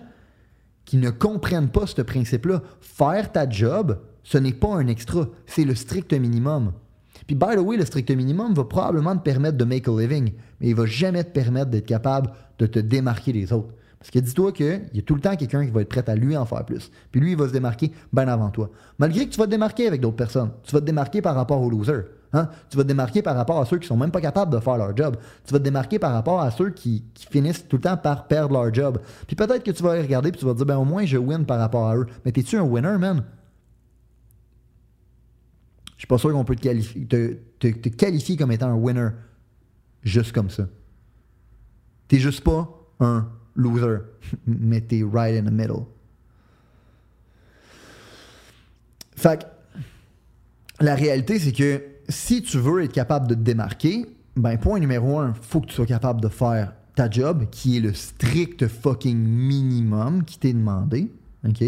qui 0.86 0.98
ne 0.98 1.10
comprennent 1.10 1.70
pas 1.70 1.88
ce 1.88 2.02
principe-là. 2.02 2.62
Faire 2.80 3.32
ta 3.32 3.50
job, 3.50 4.00
ce 4.24 4.38
n'est 4.38 4.54
pas 4.54 4.76
un 4.76 4.88
extra. 4.88 5.28
C'est 5.46 5.64
le 5.64 5.76
strict 5.76 6.14
minimum. 6.14 6.74
Puis, 7.28 7.36
by 7.36 7.56
the 7.56 7.60
way, 7.60 7.78
le 7.78 7.86
strict 7.86 8.12
minimum 8.12 8.54
va 8.54 8.64
probablement 8.66 9.16
te 9.16 9.22
permettre 9.22 9.58
de 9.58 9.64
make 9.64 9.88
a 9.88 9.92
living, 9.92 10.34
mais 10.60 10.70
il 10.70 10.76
va 10.76 10.86
jamais 10.86 11.24
te 11.24 11.30
permettre 11.30 11.70
d'être 11.70 11.86
capable 11.86 12.32
de 12.60 12.66
te 12.66 12.80
démarquer 12.80 13.32
des 13.32 13.54
autres. 13.54 13.74
Parce 14.02 14.10
que 14.10 14.18
dis-toi 14.18 14.52
qu'il 14.52 14.90
y 14.96 15.00
a 15.00 15.02
tout 15.04 15.14
le 15.14 15.22
temps 15.22 15.36
quelqu'un 15.36 15.64
qui 15.64 15.70
va 15.70 15.82
être 15.82 15.90
prêt 15.90 16.04
à 16.10 16.16
lui 16.16 16.36
en 16.36 16.44
faire 16.48 16.66
plus. 16.66 16.90
Puis 17.12 17.22
lui, 17.22 17.34
il 17.34 17.38
va 17.38 17.48
se 17.48 17.54
démarquer 17.54 17.92
bien 18.12 18.28
avant 18.28 18.50
toi. 18.50 18.72
Malgré 18.98 19.28
que 19.28 19.32
tu 19.32 19.38
vas 19.38 19.46
te 19.46 19.52
démarquer 19.52 19.86
avec 19.86 20.02
d'autres 20.02 20.16
personnes. 20.16 20.50
Tu 20.64 20.74
vas 20.74 20.82
te 20.82 20.86
démarquer 20.86 21.22
par 21.22 21.36
rapport 21.36 21.62
aux 21.62 21.70
losers. 21.70 22.06
Hein? 22.34 22.50
Tu 22.72 22.78
vas 22.78 22.82
te 22.82 22.88
démarquer 22.88 23.22
par 23.22 23.36
rapport 23.36 23.62
à 23.62 23.66
ceux 23.66 23.78
qui 23.78 23.88
sont 23.88 23.96
même 23.96 24.10
pas 24.10 24.20
capables 24.20 24.52
de 24.52 24.60
faire 24.60 24.76
leur 24.76 24.98
job. 24.98 25.18
Tu 25.46 25.54
vas 25.54 25.60
te 25.60 25.64
démarquer 25.64 26.00
par 26.00 26.14
rapport 26.14 26.42
à 26.42 26.50
ceux 26.50 26.72
qui, 26.72 27.04
finissent 27.30 27.68
tout 27.68 27.76
le 27.76 27.84
temps 27.84 27.96
par 27.96 28.26
perdre 28.26 28.54
leur 28.54 28.74
job. 28.74 29.00
Puis 29.28 29.36
peut-être 29.36 29.62
que 29.62 29.70
tu 29.70 29.84
vas 29.84 29.92
regarder 29.92 30.30
et 30.30 30.32
tu 30.32 30.46
vas 30.46 30.54
te 30.54 30.58
dire, 30.58 30.66
ben 30.66 30.78
au 30.78 30.86
moins 30.86 31.06
je 31.06 31.18
win 31.18 31.46
par 31.46 31.60
rapport 31.60 31.88
à 31.88 31.96
eux. 31.96 32.08
Mais 32.26 32.32
t'es-tu 32.32 32.58
un 32.58 32.64
winner, 32.64 32.98
man? 32.98 33.24
Je 35.96 36.00
suis 36.00 36.08
pas 36.08 36.18
sûr 36.18 36.32
qu'on 36.32 36.44
peut 36.44 36.56
te 36.56 36.62
qualifier, 36.62 37.06
te, 37.06 37.88
qualifier 37.90 38.36
comme 38.36 38.52
étant 38.52 38.70
un 38.70 38.74
winner 38.74 39.10
juste 40.02 40.32
comme 40.32 40.50
ça. 40.50 40.64
T'es 42.08 42.18
juste 42.18 42.44
pas 42.44 42.68
un 43.00 43.28
loser, 43.56 44.00
mais 44.48 44.82
t'es 44.82 45.04
right 45.04 45.36
in 45.36 45.50
the 45.50 45.54
middle. 45.54 45.86
Fait 49.16 49.46
la 50.80 50.96
réalité, 50.96 51.38
c'est 51.38 51.52
que 51.52 51.84
si 52.10 52.42
tu 52.42 52.58
veux 52.58 52.84
être 52.84 52.92
capable 52.92 53.28
de 53.28 53.36
te 53.36 53.40
démarquer, 53.40 54.06
ben 54.36 54.58
point 54.58 54.80
numéro 54.80 55.20
un, 55.20 55.34
faut 55.34 55.62
que 55.62 55.68
tu 55.68 55.76
sois 55.76 55.86
capable 55.86 56.22
de 56.22 56.28
faire 56.28 56.74
ta 56.96 57.10
job, 57.10 57.46
qui 57.52 57.78
est 57.78 57.80
le 57.80 57.94
strict 57.94 58.68
fucking 58.68 59.18
minimum 59.18 60.24
qui 60.24 60.40
t'est 60.40 60.54
demandé. 60.54 61.12
OK? 61.48 61.64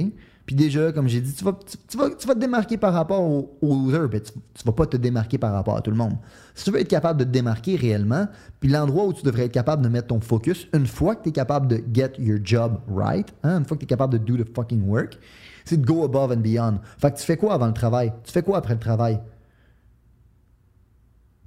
Puis 0.45 0.55
déjà, 0.55 0.91
comme 0.91 1.07
j'ai 1.07 1.21
dit, 1.21 1.33
tu 1.33 1.43
vas, 1.45 1.57
tu, 1.87 1.97
vas, 1.97 2.09
te 2.09 2.39
démarquer 2.39 2.77
par 2.77 2.93
rapport 2.93 3.21
aux 3.21 3.57
au 3.61 3.75
losers, 3.75 4.09
mais 4.11 4.19
tu, 4.19 4.33
ne 4.35 4.65
vas 4.65 4.73
pas 4.73 4.85
te 4.85 4.97
démarquer 4.97 5.37
par 5.37 5.53
rapport 5.53 5.77
à 5.77 5.81
tout 5.81 5.91
le 5.91 5.95
monde. 5.95 6.17
Si 6.53 6.65
tu 6.65 6.71
veux 6.71 6.81
être 6.81 6.89
capable 6.89 7.19
de 7.19 7.23
te 7.23 7.29
démarquer 7.29 7.77
réellement, 7.77 8.27
puis 8.59 8.69
l'endroit 8.69 9.05
où 9.05 9.13
tu 9.13 9.23
devrais 9.23 9.45
être 9.45 9.53
capable 9.53 9.81
de 9.81 9.89
mettre 9.89 10.07
ton 10.07 10.19
focus, 10.19 10.67
une 10.73 10.85
fois 10.85 11.15
que 11.15 11.23
tu 11.23 11.29
es 11.29 11.31
capable 11.31 11.67
de 11.67 11.81
get 11.93 12.13
your 12.19 12.39
job 12.43 12.79
right, 12.93 13.33
hein, 13.43 13.59
une 13.59 13.65
fois 13.65 13.77
que 13.77 13.81
tu 13.81 13.85
es 13.85 13.87
capable 13.87 14.13
de 14.13 14.17
do 14.17 14.37
the 14.37 14.47
fucking 14.53 14.85
work, 14.85 15.17
c'est 15.63 15.79
de 15.79 15.85
go 15.85 16.03
above 16.03 16.31
and 16.31 16.41
beyond. 16.41 16.79
Fait 16.97 17.11
que 17.11 17.19
tu 17.19 17.23
fais 17.23 17.37
quoi 17.37 17.53
avant 17.53 17.67
le 17.67 17.73
travail? 17.73 18.11
Tu 18.25 18.33
fais 18.33 18.43
quoi 18.43 18.57
après 18.57 18.73
le 18.73 18.81
travail? 18.81 19.19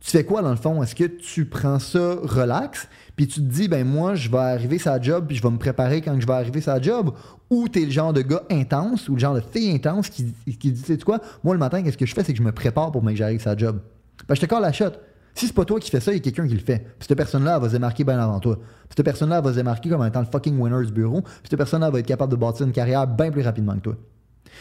Tu 0.00 0.10
fais 0.10 0.24
quoi 0.24 0.42
dans 0.42 0.50
le 0.50 0.56
fond? 0.56 0.82
Est-ce 0.82 0.94
que 0.94 1.04
tu 1.04 1.46
prends 1.46 1.78
ça 1.78 2.16
relax, 2.22 2.88
puis 3.16 3.26
tu 3.26 3.40
te 3.40 3.46
dis, 3.46 3.68
ben 3.68 3.86
moi, 3.86 4.14
je 4.14 4.30
vais 4.30 4.38
arriver 4.38 4.78
sa 4.78 5.00
job, 5.00 5.26
puis 5.26 5.36
je 5.36 5.42
vais 5.42 5.50
me 5.50 5.58
préparer 5.58 6.00
quand 6.00 6.18
je 6.20 6.26
vais 6.26 6.32
arriver 6.32 6.60
sa 6.60 6.80
job? 6.80 7.12
Ou 7.50 7.68
tu 7.68 7.82
es 7.82 7.84
le 7.86 7.90
genre 7.90 8.12
de 8.12 8.22
gars 8.22 8.42
intense, 8.50 9.08
ou 9.08 9.14
le 9.14 9.20
genre 9.20 9.34
de 9.34 9.40
fille 9.40 9.70
intense 9.74 10.08
qui, 10.08 10.32
qui 10.44 10.70
dit, 10.70 10.82
tu 10.82 10.86
sais 10.86 10.98
quoi, 10.98 11.20
moi 11.42 11.54
le 11.54 11.58
matin, 11.58 11.82
qu'est-ce 11.82 11.96
que 11.96 12.06
je 12.06 12.14
fais? 12.14 12.22
C'est 12.22 12.32
que 12.32 12.38
je 12.38 12.44
me 12.44 12.52
prépare 12.52 12.92
pour 12.92 13.02
que 13.02 13.14
j'arrive 13.14 13.40
sa 13.40 13.56
job. 13.56 13.80
Ben, 14.28 14.34
je 14.34 14.40
te 14.40 14.46
colle 14.46 14.62
la 14.62 14.72
shot. 14.72 14.92
Si 15.34 15.46
c'est 15.46 15.52
pas 15.52 15.66
toi 15.66 15.78
qui 15.78 15.90
fais 15.90 16.00
ça, 16.00 16.12
il 16.12 16.16
y 16.16 16.18
a 16.18 16.22
quelqu'un 16.22 16.48
qui 16.48 16.54
le 16.54 16.60
fait. 16.60 16.78
Puis 16.78 17.08
cette 17.08 17.16
personne-là, 17.16 17.58
va 17.58 17.68
se 17.68 17.72
démarquer 17.72 18.04
bien 18.04 18.18
avant 18.18 18.40
toi. 18.40 18.56
Puis 18.56 18.94
cette 18.96 19.04
personne-là, 19.04 19.42
va 19.42 19.50
se 19.50 19.56
démarquer 19.56 19.90
comme 19.90 20.04
étant 20.06 20.20
le 20.20 20.26
fucking 20.26 20.58
winner 20.58 20.86
du 20.86 20.92
bureau. 20.92 21.20
Puis 21.20 21.32
cette 21.50 21.58
personne-là 21.58 21.90
va 21.90 21.98
être 21.98 22.06
capable 22.06 22.32
de 22.32 22.36
bâtir 22.36 22.66
une 22.66 22.72
carrière 22.72 23.06
bien 23.06 23.30
plus 23.30 23.42
rapidement 23.42 23.74
que 23.74 23.80
toi. 23.80 23.96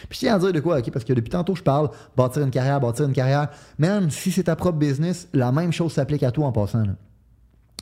Puis 0.09 0.17
je 0.17 0.19
tiens 0.19 0.35
à 0.35 0.39
dire 0.39 0.53
de 0.53 0.59
quoi, 0.59 0.79
OK? 0.79 0.91
Parce 0.91 1.05
que 1.05 1.13
depuis 1.13 1.29
tantôt, 1.29 1.55
je 1.55 1.63
parle 1.63 1.89
bâtir 2.15 2.43
une 2.43 2.51
carrière, 2.51 2.79
bâtir 2.79 3.05
une 3.05 3.13
carrière. 3.13 3.49
Man, 3.77 4.09
si 4.09 4.31
c'est 4.31 4.43
ta 4.43 4.55
propre 4.55 4.77
business, 4.77 5.27
la 5.33 5.51
même 5.51 5.71
chose 5.71 5.93
s'applique 5.93 6.23
à 6.23 6.31
toi 6.31 6.47
en 6.47 6.51
passant. 6.51 6.83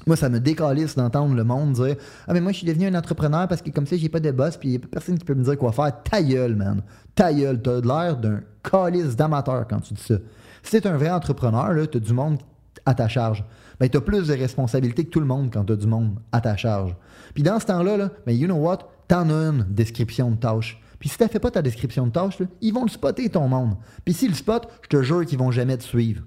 Moi, 0.06 0.18
ça 0.18 0.30
me 0.30 0.40
décalisse 0.40 0.96
d'entendre 0.96 1.34
le 1.36 1.44
monde 1.44 1.74
dire 1.74 1.96
Ah, 2.28 2.34
mais 2.34 2.42
moi, 2.42 2.52
je 2.52 2.58
suis 2.58 2.68
devenu 2.68 2.88
un 2.88 2.96
entrepreneur 2.96 3.48
parce 3.48 3.62
que 3.62 3.70
comme 3.70 3.88
ça, 3.88 3.96
j'ai 3.96 4.10
pas 4.10 4.20
de 4.20 4.32
boss, 4.32 4.58
puis 4.58 4.70
il 4.70 4.72
n'y 4.72 4.84
a 4.84 4.88
personne 4.88 5.18
qui 5.18 5.26
peut 5.26 5.36
me 5.36 5.44
dire 5.44 5.58
quoi 5.58 5.72
faire. 5.72 6.04
Ta 6.04 6.22
gueule, 6.22 6.56
man. 6.56 6.82
Ta 7.16 7.34
gueule. 7.34 7.62
T'as 7.62 7.80
l'air 7.82 8.18
d'un 8.18 8.42
calice 8.70 9.16
d'amateur 9.16 9.66
quand 9.70 9.80
tu 9.80 9.94
dis 9.94 10.04
ça. 10.04 10.16
Si 10.62 10.82
tu 10.82 10.88
es 10.88 10.88
un 10.88 10.98
vrai 10.98 11.10
entrepreneur, 11.10 11.70
tu 11.90 11.98
as 11.98 12.00
du 12.02 12.14
monde 12.14 12.40
à 12.86 12.94
ta 12.94 13.08
charge. 13.08 13.44
Ben, 13.80 13.90
tu 13.90 13.98
as 13.98 14.02
plus 14.02 14.28
de 14.28 14.34
responsabilités 14.34 15.06
que 15.06 15.10
tout 15.10 15.20
le 15.20 15.26
monde 15.26 15.52
quand 15.52 15.64
tu 15.64 15.74
as 15.74 15.76
du 15.76 15.88
monde 15.88 16.20
à 16.32 16.42
ta 16.42 16.56
charge. 16.58 16.96
Puis 17.34 17.44
dans 17.44 17.60
ce 17.60 17.66
temps-là, 17.66 17.98
là, 17.98 18.10
ben, 18.26 18.34
you 18.34 18.48
know 18.48 18.58
what? 18.58 18.80
T'en 19.08 19.30
as 19.30 19.50
une 19.50 19.66
description 19.70 20.32
de 20.32 20.36
tâche. 20.36 20.82
Puis 21.04 21.10
si 21.10 21.18
tu 21.18 21.28
fait 21.28 21.40
pas 21.40 21.52
ta 21.52 21.62
description 21.62 22.08
de 22.08 22.14
tâche, 22.14 22.38
ils 22.62 22.74
vont 22.74 22.84
le 22.84 22.90
spotter 22.90 23.28
ton 23.28 23.50
monde. 23.50 23.76
Puis 24.06 24.14
s'ils 24.14 24.30
le 24.30 24.36
spot, 24.36 24.70
je 24.84 24.88
te 24.88 25.04
jure 25.04 25.26
qu'ils 25.26 25.38
vont 25.38 25.52
jamais 25.52 25.76
te 25.76 25.84
suivre. 25.84 26.24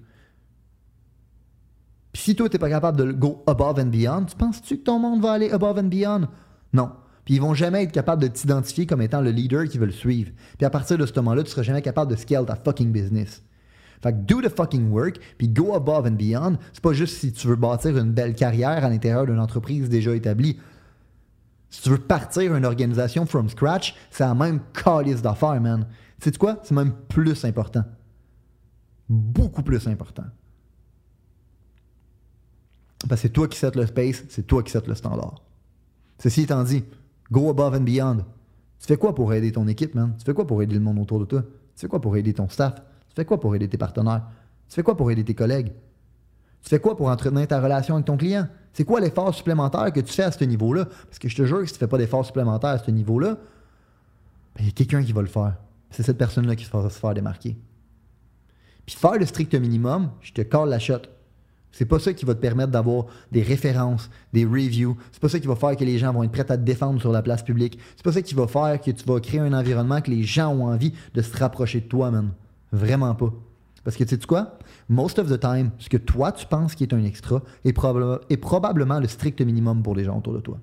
Puis 2.12 2.22
si 2.22 2.36
toi, 2.36 2.50
tu 2.50 2.58
pas 2.58 2.68
capable 2.68 2.98
de 2.98 3.10
go 3.10 3.42
above 3.46 3.78
and 3.78 3.86
beyond, 3.86 4.26
tu 4.26 4.36
penses-tu 4.36 4.76
que 4.76 4.82
ton 4.82 4.98
monde 4.98 5.22
va 5.22 5.32
aller 5.32 5.50
above 5.50 5.78
and 5.78 5.84
beyond? 5.84 6.28
Non. 6.74 6.90
Puis 7.24 7.36
ils 7.36 7.40
vont 7.40 7.54
jamais 7.54 7.84
être 7.84 7.92
capables 7.92 8.20
de 8.20 8.28
t'identifier 8.28 8.84
comme 8.84 9.00
étant 9.00 9.22
le 9.22 9.30
leader 9.30 9.64
qui 9.64 9.78
veut 9.78 9.86
le 9.86 9.92
suivre. 9.92 10.32
Puis 10.58 10.66
à 10.66 10.68
partir 10.68 10.98
de 10.98 11.06
ce 11.06 11.14
moment-là, 11.14 11.42
tu 11.42 11.52
seras 11.52 11.62
jamais 11.62 11.80
capable 11.80 12.10
de 12.10 12.16
scale 12.16 12.44
ta 12.44 12.56
fucking 12.56 12.92
business. 12.92 13.42
Fait 14.02 14.12
que 14.12 14.18
do 14.18 14.42
the 14.42 14.54
fucking 14.54 14.90
work, 14.90 15.18
puis 15.38 15.48
go 15.48 15.74
above 15.74 16.04
and 16.04 16.16
beyond. 16.16 16.58
C'est 16.74 16.82
pas 16.82 16.92
juste 16.92 17.16
si 17.16 17.32
tu 17.32 17.46
veux 17.48 17.56
bâtir 17.56 17.96
une 17.96 18.12
belle 18.12 18.34
carrière 18.34 18.84
à 18.84 18.90
l'intérieur 18.90 19.24
d'une 19.24 19.40
entreprise 19.40 19.88
déjà 19.88 20.14
établie. 20.14 20.58
Si 21.76 21.82
tu 21.82 21.90
veux 21.90 21.98
partir 21.98 22.56
une 22.56 22.64
organisation 22.64 23.26
from 23.26 23.50
scratch, 23.50 23.94
c'est 24.10 24.24
la 24.24 24.34
même 24.34 24.60
calice 24.72 25.20
d'affaires, 25.20 25.60
man. 25.60 25.86
Tu 26.18 26.30
sais 26.30 26.38
quoi? 26.38 26.58
C'est 26.62 26.74
même 26.74 26.94
plus 27.06 27.44
important. 27.44 27.84
Beaucoup 29.10 29.62
plus 29.62 29.86
important. 29.86 30.24
Parce 33.06 33.20
que 33.20 33.28
c'est 33.28 33.32
toi 33.34 33.46
qui 33.46 33.58
set 33.58 33.76
le 33.76 33.84
space, 33.84 34.24
c'est 34.30 34.46
toi 34.46 34.62
qui 34.62 34.72
set 34.72 34.86
le 34.86 34.94
standard. 34.94 35.42
Ceci 36.18 36.40
étant 36.44 36.64
dit, 36.64 36.82
Go 37.30 37.50
above 37.50 37.74
and 37.74 37.82
beyond. 37.82 38.24
Tu 38.80 38.86
fais 38.86 38.96
quoi 38.96 39.14
pour 39.14 39.34
aider 39.34 39.52
ton 39.52 39.68
équipe, 39.68 39.94
man? 39.94 40.14
Tu 40.18 40.24
fais 40.24 40.32
quoi 40.32 40.46
pour 40.46 40.62
aider 40.62 40.76
le 40.76 40.80
monde 40.80 40.98
autour 40.98 41.20
de 41.20 41.26
toi? 41.26 41.42
Tu 41.42 41.82
fais 41.82 41.88
quoi 41.88 42.00
pour 42.00 42.16
aider 42.16 42.32
ton 42.32 42.48
staff? 42.48 42.76
Tu 43.10 43.16
fais 43.16 43.26
quoi 43.26 43.38
pour 43.38 43.54
aider 43.54 43.68
tes 43.68 43.76
partenaires? 43.76 44.26
Tu 44.66 44.76
fais 44.76 44.82
quoi 44.82 44.96
pour 44.96 45.10
aider 45.10 45.24
tes 45.24 45.34
collègues? 45.34 45.72
Tu 46.66 46.70
fais 46.70 46.80
quoi 46.80 46.96
pour 46.96 47.06
entretenir 47.06 47.46
ta 47.46 47.60
relation 47.60 47.94
avec 47.94 48.06
ton 48.06 48.16
client? 48.16 48.48
C'est 48.72 48.82
quoi 48.82 48.98
l'effort 48.98 49.32
supplémentaire 49.32 49.92
que 49.92 50.00
tu 50.00 50.12
fais 50.12 50.24
à 50.24 50.32
ce 50.32 50.42
niveau-là? 50.42 50.86
Parce 51.04 51.20
que 51.20 51.28
je 51.28 51.36
te 51.36 51.44
jure 51.44 51.60
que 51.60 51.66
si 51.66 51.74
tu 51.74 51.76
ne 51.76 51.78
fais 51.78 51.86
pas 51.86 51.96
d'effort 51.96 52.26
supplémentaire 52.26 52.70
à 52.70 52.78
ce 52.78 52.90
niveau-là, 52.90 53.36
ben, 54.56 54.62
il 54.62 54.66
y 54.66 54.68
a 54.70 54.72
quelqu'un 54.72 55.00
qui 55.04 55.12
va 55.12 55.20
le 55.20 55.28
faire. 55.28 55.54
C'est 55.92 56.02
cette 56.02 56.18
personne-là 56.18 56.56
qui 56.56 56.64
va 56.64 56.90
se 56.90 56.98
faire 56.98 57.14
démarquer. 57.14 57.56
Puis 58.84 58.96
faire 58.96 59.16
le 59.16 59.24
strict 59.26 59.54
minimum, 59.54 60.10
je 60.20 60.32
te 60.32 60.42
colle 60.42 60.70
la 60.70 60.80
shot. 60.80 61.02
C'est 61.70 61.84
pas 61.84 62.00
ça 62.00 62.12
qui 62.12 62.24
va 62.24 62.34
te 62.34 62.40
permettre 62.40 62.72
d'avoir 62.72 63.06
des 63.30 63.42
références, 63.42 64.10
des 64.32 64.44
reviews. 64.44 64.96
C'est 65.12 65.22
pas 65.22 65.28
ça 65.28 65.38
qui 65.38 65.46
va 65.46 65.54
faire 65.54 65.76
que 65.76 65.84
les 65.84 65.98
gens 65.98 66.12
vont 66.12 66.24
être 66.24 66.32
prêts 66.32 66.50
à 66.50 66.56
te 66.56 66.64
défendre 66.64 67.00
sur 67.00 67.12
la 67.12 67.22
place 67.22 67.44
publique. 67.44 67.78
C'est 67.94 68.02
pas 68.02 68.10
ça 68.12 68.22
qui 68.22 68.34
va 68.34 68.48
faire 68.48 68.80
que 68.80 68.90
tu 68.90 69.04
vas 69.04 69.20
créer 69.20 69.38
un 69.38 69.52
environnement 69.52 70.00
que 70.00 70.10
les 70.10 70.24
gens 70.24 70.52
ont 70.52 70.64
envie 70.64 70.92
de 71.14 71.22
se 71.22 71.36
rapprocher 71.36 71.82
de 71.82 71.86
toi, 71.86 72.10
man. 72.10 72.30
Vraiment 72.72 73.14
pas. 73.14 73.32
Parce 73.86 73.96
que 73.96 74.02
tu 74.02 74.16
sais 74.16 74.26
quoi? 74.26 74.58
Most 74.88 75.20
of 75.20 75.30
the 75.30 75.38
time, 75.38 75.70
ce 75.78 75.88
que 75.88 75.96
toi 75.96 76.32
tu 76.32 76.44
penses 76.44 76.74
qui 76.74 76.82
est 76.82 76.92
un 76.92 77.04
extra 77.04 77.40
est, 77.64 77.68
est 77.68 78.36
probablement 78.36 78.98
le 78.98 79.06
strict 79.06 79.40
minimum 79.42 79.80
pour 79.80 79.94
les 79.94 80.02
gens 80.02 80.18
autour 80.18 80.32
de 80.32 80.40
toi. 80.40 80.58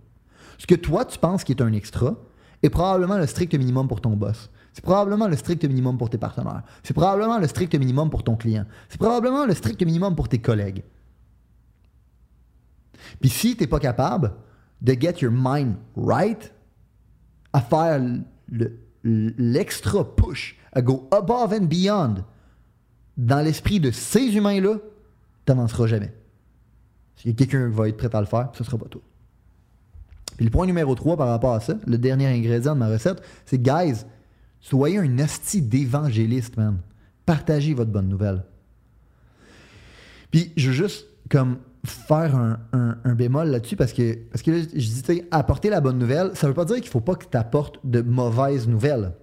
Ce 0.57 0.67
que 0.67 0.75
toi 0.75 1.05
tu 1.05 1.17
penses 1.17 1.45
qui 1.45 1.53
est 1.53 1.61
un 1.61 1.71
extra 1.71 2.17
est 2.61 2.69
probablement 2.69 3.17
le 3.17 3.25
strict 3.25 3.55
minimum 3.55 3.87
pour 3.87 4.01
ton 4.01 4.17
boss. 4.17 4.49
C'est 4.73 4.83
probablement 4.83 5.29
le 5.29 5.37
strict 5.37 5.63
minimum 5.63 5.97
pour 5.97 6.09
tes 6.09 6.17
partenaires. 6.17 6.63
C'est 6.83 6.93
probablement 6.93 7.37
le 7.37 7.47
strict 7.47 7.73
minimum 7.75 8.09
pour 8.09 8.25
ton 8.25 8.35
client. 8.35 8.65
C'est 8.89 8.99
probablement 8.99 9.45
le 9.45 9.53
strict 9.53 9.81
minimum 9.85 10.17
pour 10.17 10.27
tes 10.27 10.39
collègues. 10.39 10.83
Puis 13.21 13.29
si 13.29 13.55
tu 13.55 13.63
n'es 13.63 13.67
pas 13.67 13.79
capable 13.79 14.33
de 14.81 14.97
get 14.99 15.21
your 15.21 15.31
mind 15.33 15.77
right, 15.95 16.53
à 17.53 17.61
faire 17.61 18.01
l'extra 19.05 20.13
push, 20.13 20.57
à 20.73 20.81
go 20.81 21.07
above 21.09 21.53
and 21.53 21.67
beyond 21.67 22.25
dans 23.17 23.41
l'esprit 23.43 23.79
de 23.79 23.91
ces 23.91 24.35
humains-là, 24.35 24.75
tu 25.45 25.51
n'avanceras 25.51 25.87
jamais. 25.87 26.13
Si 27.15 27.33
quelqu'un 27.35 27.69
va 27.69 27.87
être 27.89 27.97
prêt 27.97 28.13
à 28.13 28.19
le 28.19 28.25
faire, 28.25 28.49
ce 28.53 28.63
ne 28.63 28.65
sera 28.65 28.77
pas 28.77 28.87
toi. 28.87 29.01
Puis 30.35 30.45
le 30.45 30.51
point 30.51 30.65
numéro 30.65 30.95
3 30.95 31.15
par 31.15 31.27
rapport 31.27 31.53
à 31.53 31.59
ça, 31.59 31.75
le 31.85 31.97
dernier 31.97 32.27
ingrédient 32.27 32.73
de 32.73 32.79
ma 32.79 32.87
recette, 32.87 33.21
c'est 33.45 33.61
guys, 33.61 34.05
soyez 34.59 34.97
un 34.97 35.19
asti 35.19 35.61
d'évangéliste, 35.61 36.57
man. 36.57 36.79
Partagez 37.25 37.73
votre 37.73 37.91
bonne 37.91 38.09
nouvelle. 38.09 38.43
Puis 40.31 40.51
je 40.57 40.69
veux 40.69 40.73
juste 40.73 41.05
comme 41.29 41.59
faire 41.85 42.35
un, 42.35 43.13
bémol 43.13 43.49
là-dessus 43.49 43.75
parce 43.75 43.93
que, 43.93 44.17
parce 44.31 44.41
que 44.41 44.61
je 44.61 44.65
dis, 44.65 45.23
apporter 45.31 45.69
la 45.69 45.81
bonne 45.81 45.99
nouvelle, 45.99 46.31
ça 46.33 46.47
veut 46.47 46.53
pas 46.53 46.65
dire 46.65 46.77
qu'il 46.77 46.87
faut 46.87 47.01
pas 47.01 47.15
que 47.15 47.25
tu 47.29 47.37
apportes 47.37 47.79
de 47.83 48.01
mauvaises 48.01 48.67
nouvelles. 48.67 49.13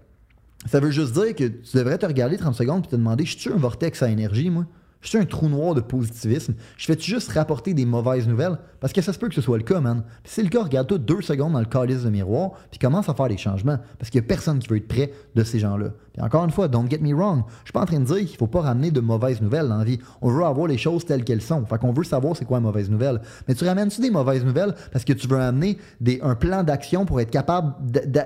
Ça 0.67 0.81
veut 0.81 0.90
juste 0.90 1.14
dire 1.14 1.35
que 1.35 1.45
tu 1.45 1.76
devrais 1.76 1.99
te 1.99 2.07
regarder 2.07 2.37
30 2.37 2.55
secondes 2.55 2.85
et 2.87 2.88
te 2.88 2.97
demander 2.97 3.25
Je 3.25 3.38
suis 3.38 3.50
un 3.50 3.57
vortex 3.57 4.02
à 4.02 4.09
énergie, 4.09 4.50
moi? 4.50 4.67
Je 5.02 5.09
suis 5.09 5.19
un 5.19 5.25
trou 5.25 5.49
noir 5.49 5.75
de 5.75 5.81
positivisme. 5.81 6.55
Je 6.76 6.85
fais 6.85 6.99
juste 6.99 7.33
rapporter 7.33 7.73
des 7.73 7.87
mauvaises 7.87 8.29
nouvelles? 8.29 8.59
Parce 8.81 8.93
que 8.93 9.00
ça 9.00 9.14
se 9.14 9.19
peut 9.19 9.29
que 9.29 9.35
ce 9.35 9.40
soit 9.40 9.57
le 9.57 9.64
cas, 9.64 9.81
man. 9.81 10.02
Puis 10.23 10.33
si 10.35 10.43
le 10.43 10.50
cas, 10.50 10.62
regarde-toi 10.62 10.99
deux 10.99 11.23
secondes 11.23 11.55
dans 11.55 11.61
le 11.61 11.64
calice 11.64 12.02
de 12.02 12.11
miroir, 12.11 12.50
puis 12.71 12.79
commence 12.79 13.09
à 13.09 13.14
faire 13.14 13.29
des 13.29 13.38
changements. 13.38 13.79
Parce 13.99 14.11
qu'il 14.11 14.21
n'y 14.21 14.26
a 14.26 14.29
personne 14.29 14.59
qui 14.59 14.69
veut 14.69 14.76
être 14.76 14.88
près 14.88 15.11
de 15.35 15.43
ces 15.43 15.59
gens-là. 15.59 15.88
Puis 16.12 16.23
encore 16.23 16.45
une 16.45 16.50
fois, 16.50 16.69
don't 16.69 16.90
get 16.90 16.99
me 16.99 17.14
wrong. 17.14 17.45
Je 17.61 17.69
suis 17.69 17.73
pas 17.73 17.81
en 17.81 17.87
train 17.87 18.00
de 18.00 18.05
dire 18.05 18.19
qu'il 18.26 18.37
faut 18.37 18.47
pas 18.47 18.61
ramener 18.61 18.90
de 18.90 19.00
mauvaises 19.00 19.40
nouvelles 19.40 19.69
dans 19.69 19.79
la 19.79 19.85
vie. 19.85 19.99
On 20.21 20.31
veut 20.31 20.45
avoir 20.45 20.67
les 20.67 20.76
choses 20.76 21.07
telles 21.07 21.25
qu'elles 21.25 21.40
sont. 21.40 21.64
Fait 21.64 21.79
qu'on 21.79 21.93
veut 21.93 22.05
savoir 22.05 22.37
c'est 22.37 22.45
quoi 22.45 22.59
une 22.59 22.64
mauvaise 22.64 22.90
nouvelle. 22.90 23.23
Mais 23.49 23.55
tu 23.55 23.64
ramènes-tu 23.64 24.02
des 24.02 24.11
mauvaises 24.11 24.45
nouvelles 24.45 24.75
parce 24.93 25.07
que 25.07 25.14
tu 25.14 25.26
veux 25.29 25.40
amener 25.40 25.79
des, 26.02 26.21
un 26.23 26.35
plan 26.35 26.62
d'action 26.62 27.07
pour 27.07 27.23
être 27.23 27.31
capable 27.31 27.73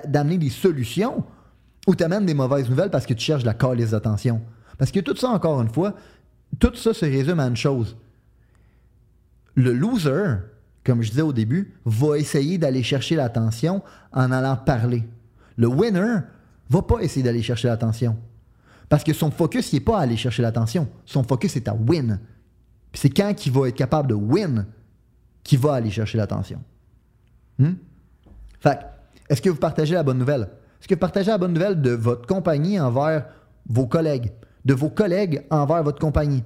d'amener 0.09 0.37
des 0.37 0.49
solutions? 0.49 1.23
Ou 1.87 1.95
tu 1.95 2.03
amènes 2.03 2.25
des 2.25 2.33
mauvaises 2.33 2.69
nouvelles 2.69 2.89
parce 2.89 3.05
que 3.05 3.13
tu 3.13 3.23
cherches 3.23 3.43
la 3.43 3.53
calice 3.53 3.91
d'attention? 3.91 4.41
Parce 4.77 4.91
que 4.91 4.99
tout 4.99 5.15
ça, 5.15 5.29
encore 5.29 5.61
une 5.61 5.69
fois, 5.69 5.93
tout 6.59 6.75
ça 6.75 6.93
se 6.93 7.05
résume 7.05 7.39
à 7.39 7.47
une 7.47 7.55
chose. 7.55 7.95
Le 9.55 9.73
loser, 9.73 10.37
comme 10.83 11.01
je 11.01 11.09
disais 11.09 11.21
au 11.21 11.33
début, 11.33 11.73
va 11.85 12.17
essayer 12.17 12.57
d'aller 12.57 12.83
chercher 12.83 13.15
l'attention 13.15 13.83
en 14.11 14.31
allant 14.31 14.57
parler. 14.57 15.03
Le 15.57 15.67
winner 15.67 16.19
va 16.69 16.81
pas 16.81 16.99
essayer 17.01 17.23
d'aller 17.23 17.41
chercher 17.41 17.67
l'attention. 17.67 18.17
Parce 18.89 19.03
que 19.03 19.13
son 19.13 19.31
focus, 19.31 19.73
n'est 19.73 19.79
pas 19.79 19.99
à 19.99 20.01
aller 20.01 20.17
chercher 20.17 20.41
l'attention. 20.41 20.87
Son 21.05 21.23
focus 21.23 21.55
est 21.55 21.67
à 21.67 21.73
win. 21.73 22.19
c'est 22.93 23.09
quand 23.09 23.45
il 23.45 23.51
va 23.51 23.67
être 23.67 23.75
capable 23.75 24.09
de 24.09 24.13
win 24.13 24.65
qu'il 25.43 25.59
va 25.59 25.75
aller 25.75 25.91
chercher 25.91 26.17
l'attention. 26.17 26.61
Hmm? 27.57 27.73
Fait 28.59 28.79
est-ce 29.29 29.41
que 29.41 29.49
vous 29.49 29.57
partagez 29.57 29.95
la 29.95 30.03
bonne 30.03 30.19
nouvelle? 30.19 30.47
Est-ce 30.85 30.89
que 30.89 30.93
vous 30.93 30.99
partagez 30.99 31.31
la 31.31 31.39
bonne 31.39 31.53
nouvelle 31.53 31.81
de 31.81 31.89
votre 31.89 32.27
compagnie 32.27 32.79
envers 32.79 33.25
vos 33.67 33.87
collègues, 33.87 34.31
de 34.65 34.75
vos 34.75 34.91
collègues 34.91 35.43
envers 35.49 35.81
votre 35.81 35.97
compagnie? 35.97 36.43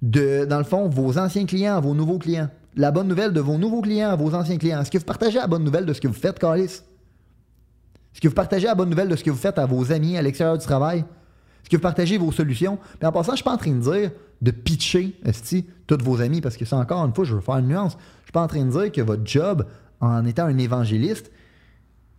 De, 0.00 0.46
dans 0.46 0.56
le 0.56 0.64
fond, 0.64 0.88
vos 0.88 1.18
anciens 1.18 1.44
clients 1.44 1.78
vos 1.82 1.92
nouveaux 1.92 2.18
clients. 2.18 2.48
La 2.76 2.90
bonne 2.90 3.06
nouvelle 3.06 3.34
de 3.34 3.42
vos 3.42 3.58
nouveaux 3.58 3.82
clients 3.82 4.16
vos 4.16 4.34
anciens 4.34 4.56
clients. 4.56 4.80
Est-ce 4.80 4.90
que 4.90 4.96
vous 4.96 5.04
partagez 5.04 5.38
la 5.38 5.46
bonne 5.46 5.64
nouvelle 5.64 5.84
de 5.84 5.92
ce 5.92 6.00
que 6.00 6.08
vous 6.08 6.14
faites, 6.14 6.38
Carlis? 6.38 6.62
Est-ce 6.64 8.22
que 8.22 8.28
vous 8.28 8.34
partagez 8.34 8.66
la 8.66 8.74
bonne 8.74 8.88
nouvelle 8.88 9.08
de 9.10 9.16
ce 9.16 9.22
que 9.22 9.30
vous 9.30 9.36
faites 9.36 9.58
à 9.58 9.66
vos 9.66 9.92
amis 9.92 10.16
à 10.16 10.22
l'extérieur 10.22 10.56
du 10.56 10.64
travail? 10.64 11.00
Est-ce 11.00 11.68
que 11.68 11.76
vous 11.76 11.82
partagez 11.82 12.16
vos 12.16 12.32
solutions? 12.32 12.78
Mais 13.02 13.08
en 13.08 13.12
passant, 13.12 13.32
je 13.32 13.32
ne 13.32 13.36
suis 13.36 13.44
pas 13.44 13.52
en 13.52 13.58
train 13.58 13.72
de 13.72 13.80
dire 13.80 14.12
de 14.40 14.50
pitcher, 14.50 15.20
esti, 15.26 15.66
tous 15.86 16.02
vos 16.02 16.22
amis, 16.22 16.40
parce 16.40 16.56
que 16.56 16.64
c'est 16.64 16.74
encore 16.74 17.04
une 17.04 17.12
fois, 17.12 17.26
je 17.26 17.34
veux 17.34 17.42
faire 17.42 17.58
une 17.58 17.68
nuance. 17.68 17.92
Je 17.92 17.98
ne 17.98 18.24
suis 18.24 18.32
pas 18.32 18.44
en 18.44 18.48
train 18.48 18.64
de 18.64 18.70
dire 18.70 18.90
que 18.90 19.02
votre 19.02 19.26
job, 19.26 19.66
en 20.00 20.24
étant 20.24 20.46
un 20.46 20.56
évangéliste, 20.56 21.30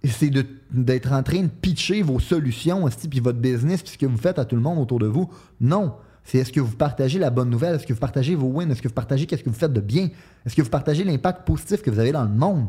c'est 0.04 0.32
d'être 0.72 1.12
en 1.12 1.24
train 1.24 1.44
de 1.44 1.48
pitcher 1.48 2.02
vos 2.02 2.20
solutions, 2.20 2.88
puis 3.10 3.20
votre 3.20 3.40
business, 3.40 3.82
puis 3.82 3.92
ce 3.92 3.98
que 3.98 4.06
vous 4.06 4.18
faites 4.18 4.40
à 4.40 4.46
tout 4.46 4.56
le 4.56 4.62
monde 4.62 4.80
autour 4.80 5.00
de 5.00 5.08
vous. 5.08 5.30
Non. 5.60 5.96
C'est 6.24 6.38
est-ce 6.38 6.54
que 6.54 6.60
vous 6.60 6.76
partagez 6.76 7.20
la 7.20 7.32
bonne 7.32 7.50
nouvelle? 7.50 7.76
Est-ce 7.76 7.88
que 7.88 7.94
vous 7.94 8.00
partagez 8.00 8.36
vos 8.36 8.48
wins? 8.48 8.70
Est-ce 8.70 8.82
que 8.82 8.88
vous 8.88 8.94
partagez 8.94 9.26
qu'est-ce 9.26 9.44
que 9.44 9.50
vous 9.50 9.56
faites 9.56 9.74
de 9.74 9.82
bien? 9.82 10.10
Est-ce 10.46 10.56
que 10.56 10.62
vous 10.62 10.70
partagez 10.70 11.04
l'impact 11.04 11.46
positif 11.46 11.82
que 11.82 11.90
vous 11.90 12.00
avez 12.00 12.12
dans 12.12 12.24
le 12.24 12.30
monde? 12.30 12.68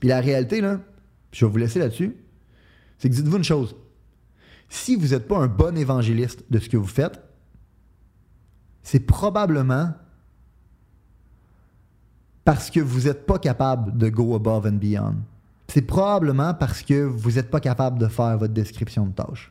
Puis 0.00 0.08
la 0.08 0.20
réalité, 0.20 0.60
là, 0.60 0.80
je 1.32 1.46
vais 1.46 1.50
vous 1.50 1.56
laisser 1.56 1.78
là-dessus, 1.78 2.16
c'est 2.98 3.08
que 3.08 3.14
dites-vous 3.14 3.36
une 3.36 3.44
chose. 3.44 3.76
Si 4.68 4.96
vous 4.96 5.08
n'êtes 5.08 5.28
pas 5.28 5.38
un 5.38 5.46
bon 5.46 5.76
évangéliste 5.76 6.44
de 6.50 6.58
ce 6.58 6.68
que 6.68 6.76
vous 6.76 6.86
faites, 6.86 7.22
c'est 8.82 9.00
probablement 9.00 9.94
parce 12.44 12.70
que 12.70 12.80
vous 12.80 13.02
n'êtes 13.02 13.26
pas 13.26 13.38
capable 13.38 13.96
de 13.96 14.08
go 14.08 14.34
above 14.34 14.66
and 14.66 14.78
beyond. 14.78 15.16
C'est 15.68 15.82
probablement 15.82 16.54
parce 16.54 16.82
que 16.82 17.02
vous 17.02 17.32
n'êtes 17.32 17.50
pas 17.50 17.60
capable 17.60 17.98
de 17.98 18.06
faire 18.06 18.36
votre 18.36 18.52
description 18.52 19.06
de 19.06 19.12
tâche. 19.12 19.50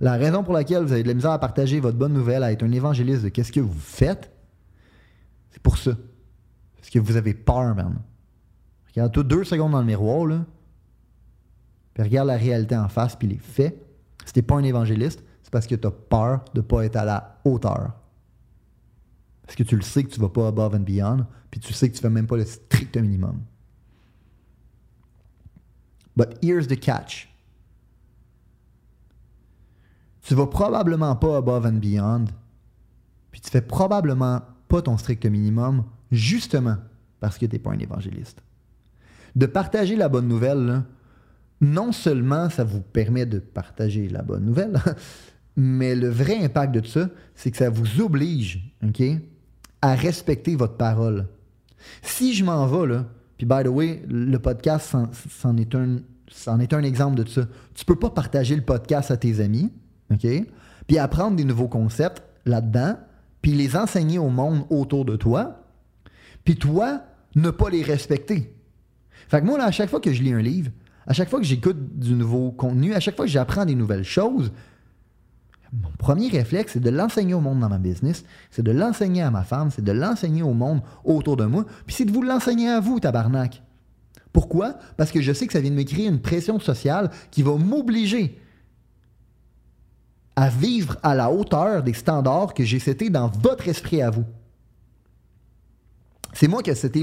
La 0.00 0.12
raison 0.12 0.44
pour 0.44 0.52
laquelle 0.52 0.84
vous 0.84 0.92
avez 0.92 1.02
de 1.02 1.08
la 1.08 1.14
misère 1.14 1.30
à 1.30 1.38
partager 1.38 1.80
votre 1.80 1.96
bonne 1.96 2.12
nouvelle, 2.12 2.42
à 2.42 2.52
être 2.52 2.62
un 2.62 2.72
évangéliste 2.72 3.22
de 3.22 3.30
qu'est-ce 3.30 3.50
que 3.52 3.60
vous 3.60 3.78
faites, 3.78 4.30
c'est 5.50 5.62
pour 5.62 5.78
ça. 5.78 5.92
Parce 6.76 6.90
que 6.90 6.98
vous 6.98 7.16
avez 7.16 7.32
peur, 7.32 7.74
man. 7.74 7.98
Regarde-toi 8.88 9.22
deux 9.22 9.44
secondes 9.44 9.72
dans 9.72 9.80
le 9.80 9.86
miroir, 9.86 10.26
là. 10.26 10.44
Puis 11.94 12.02
regarde 12.02 12.28
la 12.28 12.36
réalité 12.36 12.76
en 12.76 12.88
face, 12.88 13.16
puis 13.16 13.26
les 13.26 13.38
faits. 13.38 13.74
Si 14.26 14.34
t'es 14.34 14.42
pas 14.42 14.56
un 14.56 14.64
évangéliste, 14.64 15.24
c'est 15.42 15.50
parce 15.50 15.66
que 15.66 15.74
tu 15.74 15.86
as 15.86 15.90
peur 15.90 16.44
de 16.52 16.60
ne 16.60 16.66
pas 16.66 16.84
être 16.84 16.96
à 16.96 17.04
la 17.04 17.38
hauteur. 17.44 17.92
Parce 19.46 19.56
que 19.56 19.62
tu 19.62 19.76
le 19.76 19.82
sais 19.82 20.02
que 20.04 20.10
tu 20.10 20.20
ne 20.20 20.26
vas 20.26 20.30
pas 20.30 20.48
above 20.48 20.74
and 20.74 20.80
beyond, 20.80 21.26
puis 21.50 21.60
tu 21.60 21.72
sais 21.72 21.88
que 21.88 21.94
tu 21.94 21.98
ne 22.00 22.08
fais 22.08 22.14
même 22.14 22.26
pas 22.26 22.36
le 22.36 22.44
strict 22.44 22.96
minimum. 22.96 23.42
But 26.16 26.38
here's 26.42 26.66
the 26.66 26.78
catch. 26.78 27.28
tu 30.26 30.34
vas 30.34 30.46
probablement 30.46 31.14
pas 31.14 31.36
above 31.36 31.66
and 31.66 31.78
beyond, 31.78 32.24
puis 33.30 33.40
tu 33.40 33.48
fais 33.48 33.60
probablement 33.60 34.42
pas 34.66 34.82
ton 34.82 34.98
strict 34.98 35.24
minimum, 35.24 35.84
justement 36.10 36.78
parce 37.20 37.38
que 37.38 37.46
tu 37.46 37.52
n'es 37.52 37.58
pas 37.60 37.70
un 37.70 37.78
évangéliste. 37.78 38.42
De 39.36 39.46
partager 39.46 39.94
la 39.94 40.08
bonne 40.08 40.26
nouvelle, 40.26 40.82
non 41.60 41.92
seulement 41.92 42.50
ça 42.50 42.64
vous 42.64 42.80
permet 42.80 43.24
de 43.24 43.38
partager 43.38 44.08
la 44.08 44.22
bonne 44.22 44.44
nouvelle, 44.44 44.80
mais 45.56 45.94
le 45.94 46.08
vrai 46.08 46.42
impact 46.44 46.74
de 46.74 46.84
ça, 46.84 47.08
c'est 47.36 47.52
que 47.52 47.56
ça 47.56 47.70
vous 47.70 48.00
oblige, 48.00 48.74
OK, 48.84 49.02
à 49.82 49.94
respecter 49.94 50.56
votre 50.56 50.76
parole. 50.76 51.26
Si 52.02 52.34
je 52.34 52.44
m'en 52.44 52.66
vais, 52.66 52.86
là, 52.86 53.06
puis 53.36 53.46
by 53.46 53.62
the 53.64 53.68
way, 53.68 54.02
le 54.08 54.38
podcast, 54.38 54.96
c'en 55.30 55.56
est, 55.56 55.74
un, 55.74 55.98
est 56.60 56.72
un 56.72 56.82
exemple 56.82 57.22
de 57.22 57.28
ça. 57.28 57.42
Tu 57.74 57.84
peux 57.84 57.96
pas 57.96 58.10
partager 58.10 58.56
le 58.56 58.62
podcast 58.62 59.10
à 59.10 59.16
tes 59.16 59.40
amis, 59.40 59.70
OK? 60.12 60.26
Puis 60.86 60.98
apprendre 60.98 61.36
des 61.36 61.44
nouveaux 61.44 61.68
concepts 61.68 62.22
là-dedans, 62.44 62.96
puis 63.42 63.52
les 63.52 63.76
enseigner 63.76 64.18
au 64.18 64.30
monde 64.30 64.64
autour 64.70 65.04
de 65.04 65.16
toi, 65.16 65.62
puis 66.44 66.56
toi, 66.56 67.02
ne 67.34 67.50
pas 67.50 67.68
les 67.70 67.82
respecter. 67.82 68.54
Fait 69.28 69.40
que 69.40 69.46
moi, 69.46 69.58
là, 69.58 69.66
à 69.66 69.70
chaque 69.70 69.90
fois 69.90 70.00
que 70.00 70.12
je 70.12 70.22
lis 70.22 70.32
un 70.32 70.40
livre, 70.40 70.70
à 71.06 71.12
chaque 71.12 71.28
fois 71.28 71.40
que 71.40 71.44
j'écoute 71.44 71.98
du 71.98 72.14
nouveau 72.14 72.50
contenu, 72.52 72.94
à 72.94 73.00
chaque 73.00 73.16
fois 73.16 73.26
que 73.26 73.30
j'apprends 73.30 73.64
des 73.64 73.74
nouvelles 73.74 74.04
choses, 74.04 74.52
mon 75.82 75.90
premier 75.98 76.28
réflexe, 76.28 76.72
c'est 76.72 76.80
de 76.80 76.90
l'enseigner 76.90 77.34
au 77.34 77.40
monde 77.40 77.60
dans 77.60 77.68
ma 77.68 77.78
business, 77.78 78.24
c'est 78.50 78.62
de 78.62 78.72
l'enseigner 78.72 79.22
à 79.22 79.30
ma 79.30 79.42
femme, 79.42 79.70
c'est 79.70 79.84
de 79.84 79.92
l'enseigner 79.92 80.42
au 80.42 80.54
monde 80.54 80.80
autour 81.04 81.36
de 81.36 81.44
moi, 81.44 81.64
puis 81.86 81.94
c'est 81.94 82.04
de 82.04 82.12
vous 82.12 82.22
l'enseigner 82.22 82.68
à 82.68 82.80
vous, 82.80 83.00
tabarnak. 83.00 83.62
Pourquoi? 84.32 84.74
Parce 84.96 85.10
que 85.10 85.20
je 85.20 85.32
sais 85.32 85.46
que 85.46 85.52
ça 85.52 85.60
vient 85.60 85.70
de 85.70 85.76
me 85.76 85.82
créer 85.82 86.06
une 86.06 86.20
pression 86.20 86.60
sociale 86.60 87.10
qui 87.30 87.42
va 87.42 87.56
m'obliger 87.56 88.40
à 90.36 90.50
vivre 90.50 90.98
à 91.02 91.14
la 91.14 91.30
hauteur 91.30 91.82
des 91.82 91.94
standards 91.94 92.52
que 92.52 92.64
j'ai 92.64 92.78
cités 92.78 93.08
dans 93.08 93.28
votre 93.28 93.68
esprit 93.68 94.02
à 94.02 94.10
vous. 94.10 94.24
C'est 96.36 96.48
moi 96.48 96.62
qui 96.62 96.68
ai 96.68 96.74
c'était 96.74 97.02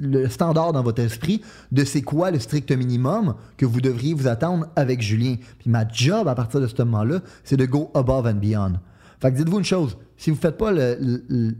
le, 0.00 0.28
standard 0.28 0.74
dans 0.74 0.82
votre 0.82 1.00
esprit 1.00 1.40
de 1.72 1.82
c'est 1.82 2.02
quoi 2.02 2.30
le 2.30 2.38
strict 2.38 2.70
minimum 2.72 3.36
que 3.56 3.64
vous 3.64 3.80
devriez 3.80 4.12
vous 4.12 4.28
attendre 4.28 4.66
avec 4.76 5.00
Julien. 5.00 5.36
Puis 5.58 5.70
ma 5.70 5.88
job 5.88 6.28
à 6.28 6.34
partir 6.34 6.60
de 6.60 6.66
ce 6.66 6.74
moment-là, 6.82 7.20
c'est 7.42 7.56
de 7.56 7.64
go 7.64 7.90
above 7.94 8.26
and 8.26 8.34
beyond. 8.34 8.74
Fait 9.18 9.32
que 9.32 9.38
dites-vous 9.38 9.60
une 9.60 9.64
chose, 9.64 9.96
si 10.18 10.28
vous 10.28 10.36
ne 10.36 10.40
faites 10.42 10.58
pas 10.58 10.72
le, 10.72 11.54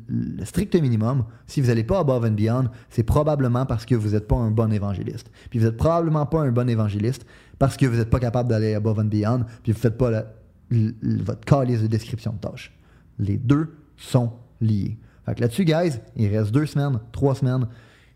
strict 0.44 0.74
minimum, 0.74 1.24
si 1.46 1.62
vous 1.62 1.68
n'allez 1.68 1.84
pas 1.84 2.00
above 2.00 2.26
and 2.26 2.32
beyond, 2.32 2.68
c'est 2.90 3.02
probablement 3.02 3.64
parce 3.64 3.86
que 3.86 3.94
vous 3.94 4.10
n'êtes 4.10 4.28
pas 4.28 4.36
un 4.36 4.50
bon 4.50 4.70
évangéliste. 4.70 5.30
Puis 5.48 5.60
vous 5.60 5.64
n'êtes 5.64 5.78
probablement 5.78 6.26
pas 6.26 6.42
un 6.42 6.52
bon 6.52 6.68
évangéliste 6.68 7.24
parce 7.58 7.78
que 7.78 7.86
vous 7.86 7.96
n'êtes 7.96 8.10
pas 8.10 8.20
capable 8.20 8.50
d'aller 8.50 8.74
above 8.74 8.98
and 8.98 9.04
beyond, 9.04 9.44
puis 9.62 9.72
vous 9.72 9.78
ne 9.78 9.82
faites 9.82 9.96
pas 9.96 10.10
votre 10.70 11.44
calice 11.46 11.80
de 11.80 11.86
description 11.86 12.34
de 12.34 12.46
tâches. 12.46 12.76
Les 13.18 13.38
deux 13.38 13.74
sont 13.96 14.32
liés. 14.60 14.98
Fait 15.26 15.34
que 15.34 15.40
là-dessus, 15.40 15.64
guys, 15.64 16.00
il 16.16 16.36
reste 16.36 16.50
deux 16.50 16.66
semaines, 16.66 17.00
trois 17.12 17.34
semaines. 17.34 17.66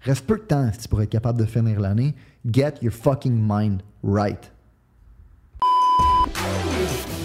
Il 0.05 0.09
reste 0.09 0.27
peu 0.27 0.37
de 0.37 0.43
temps 0.43 0.71
si 0.73 0.81
tu 0.81 0.89
pourrais 0.89 1.05
être 1.05 1.11
capable 1.11 1.39
de 1.39 1.47
finir 1.47 1.81
l'année. 1.81 2.15
Get 2.51 2.75
your 2.83 2.93
fucking 2.93 3.37
mind 3.41 3.83
right. 4.03 4.53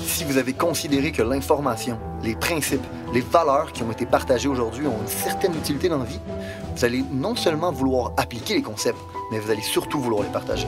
Si 0.05 0.23
vous 0.23 0.37
avez 0.37 0.53
considéré 0.53 1.11
que 1.11 1.23
l'information, 1.23 1.97
les 2.23 2.35
principes, 2.35 2.83
les 3.13 3.21
valeurs 3.21 3.71
qui 3.73 3.83
ont 3.83 3.91
été 3.91 4.05
partagées 4.05 4.47
aujourd'hui 4.47 4.87
ont 4.87 5.01
une 5.01 5.07
certaine 5.07 5.53
utilité 5.55 5.89
dans 5.89 5.97
la 5.97 6.05
vie, 6.05 6.19
vous 6.75 6.85
allez 6.85 7.03
non 7.11 7.35
seulement 7.35 7.71
vouloir 7.71 8.13
appliquer 8.17 8.55
les 8.55 8.61
concepts, 8.61 8.99
mais 9.31 9.39
vous 9.39 9.51
allez 9.51 9.61
surtout 9.61 9.99
vouloir 9.99 10.23
les 10.23 10.29
partager 10.29 10.67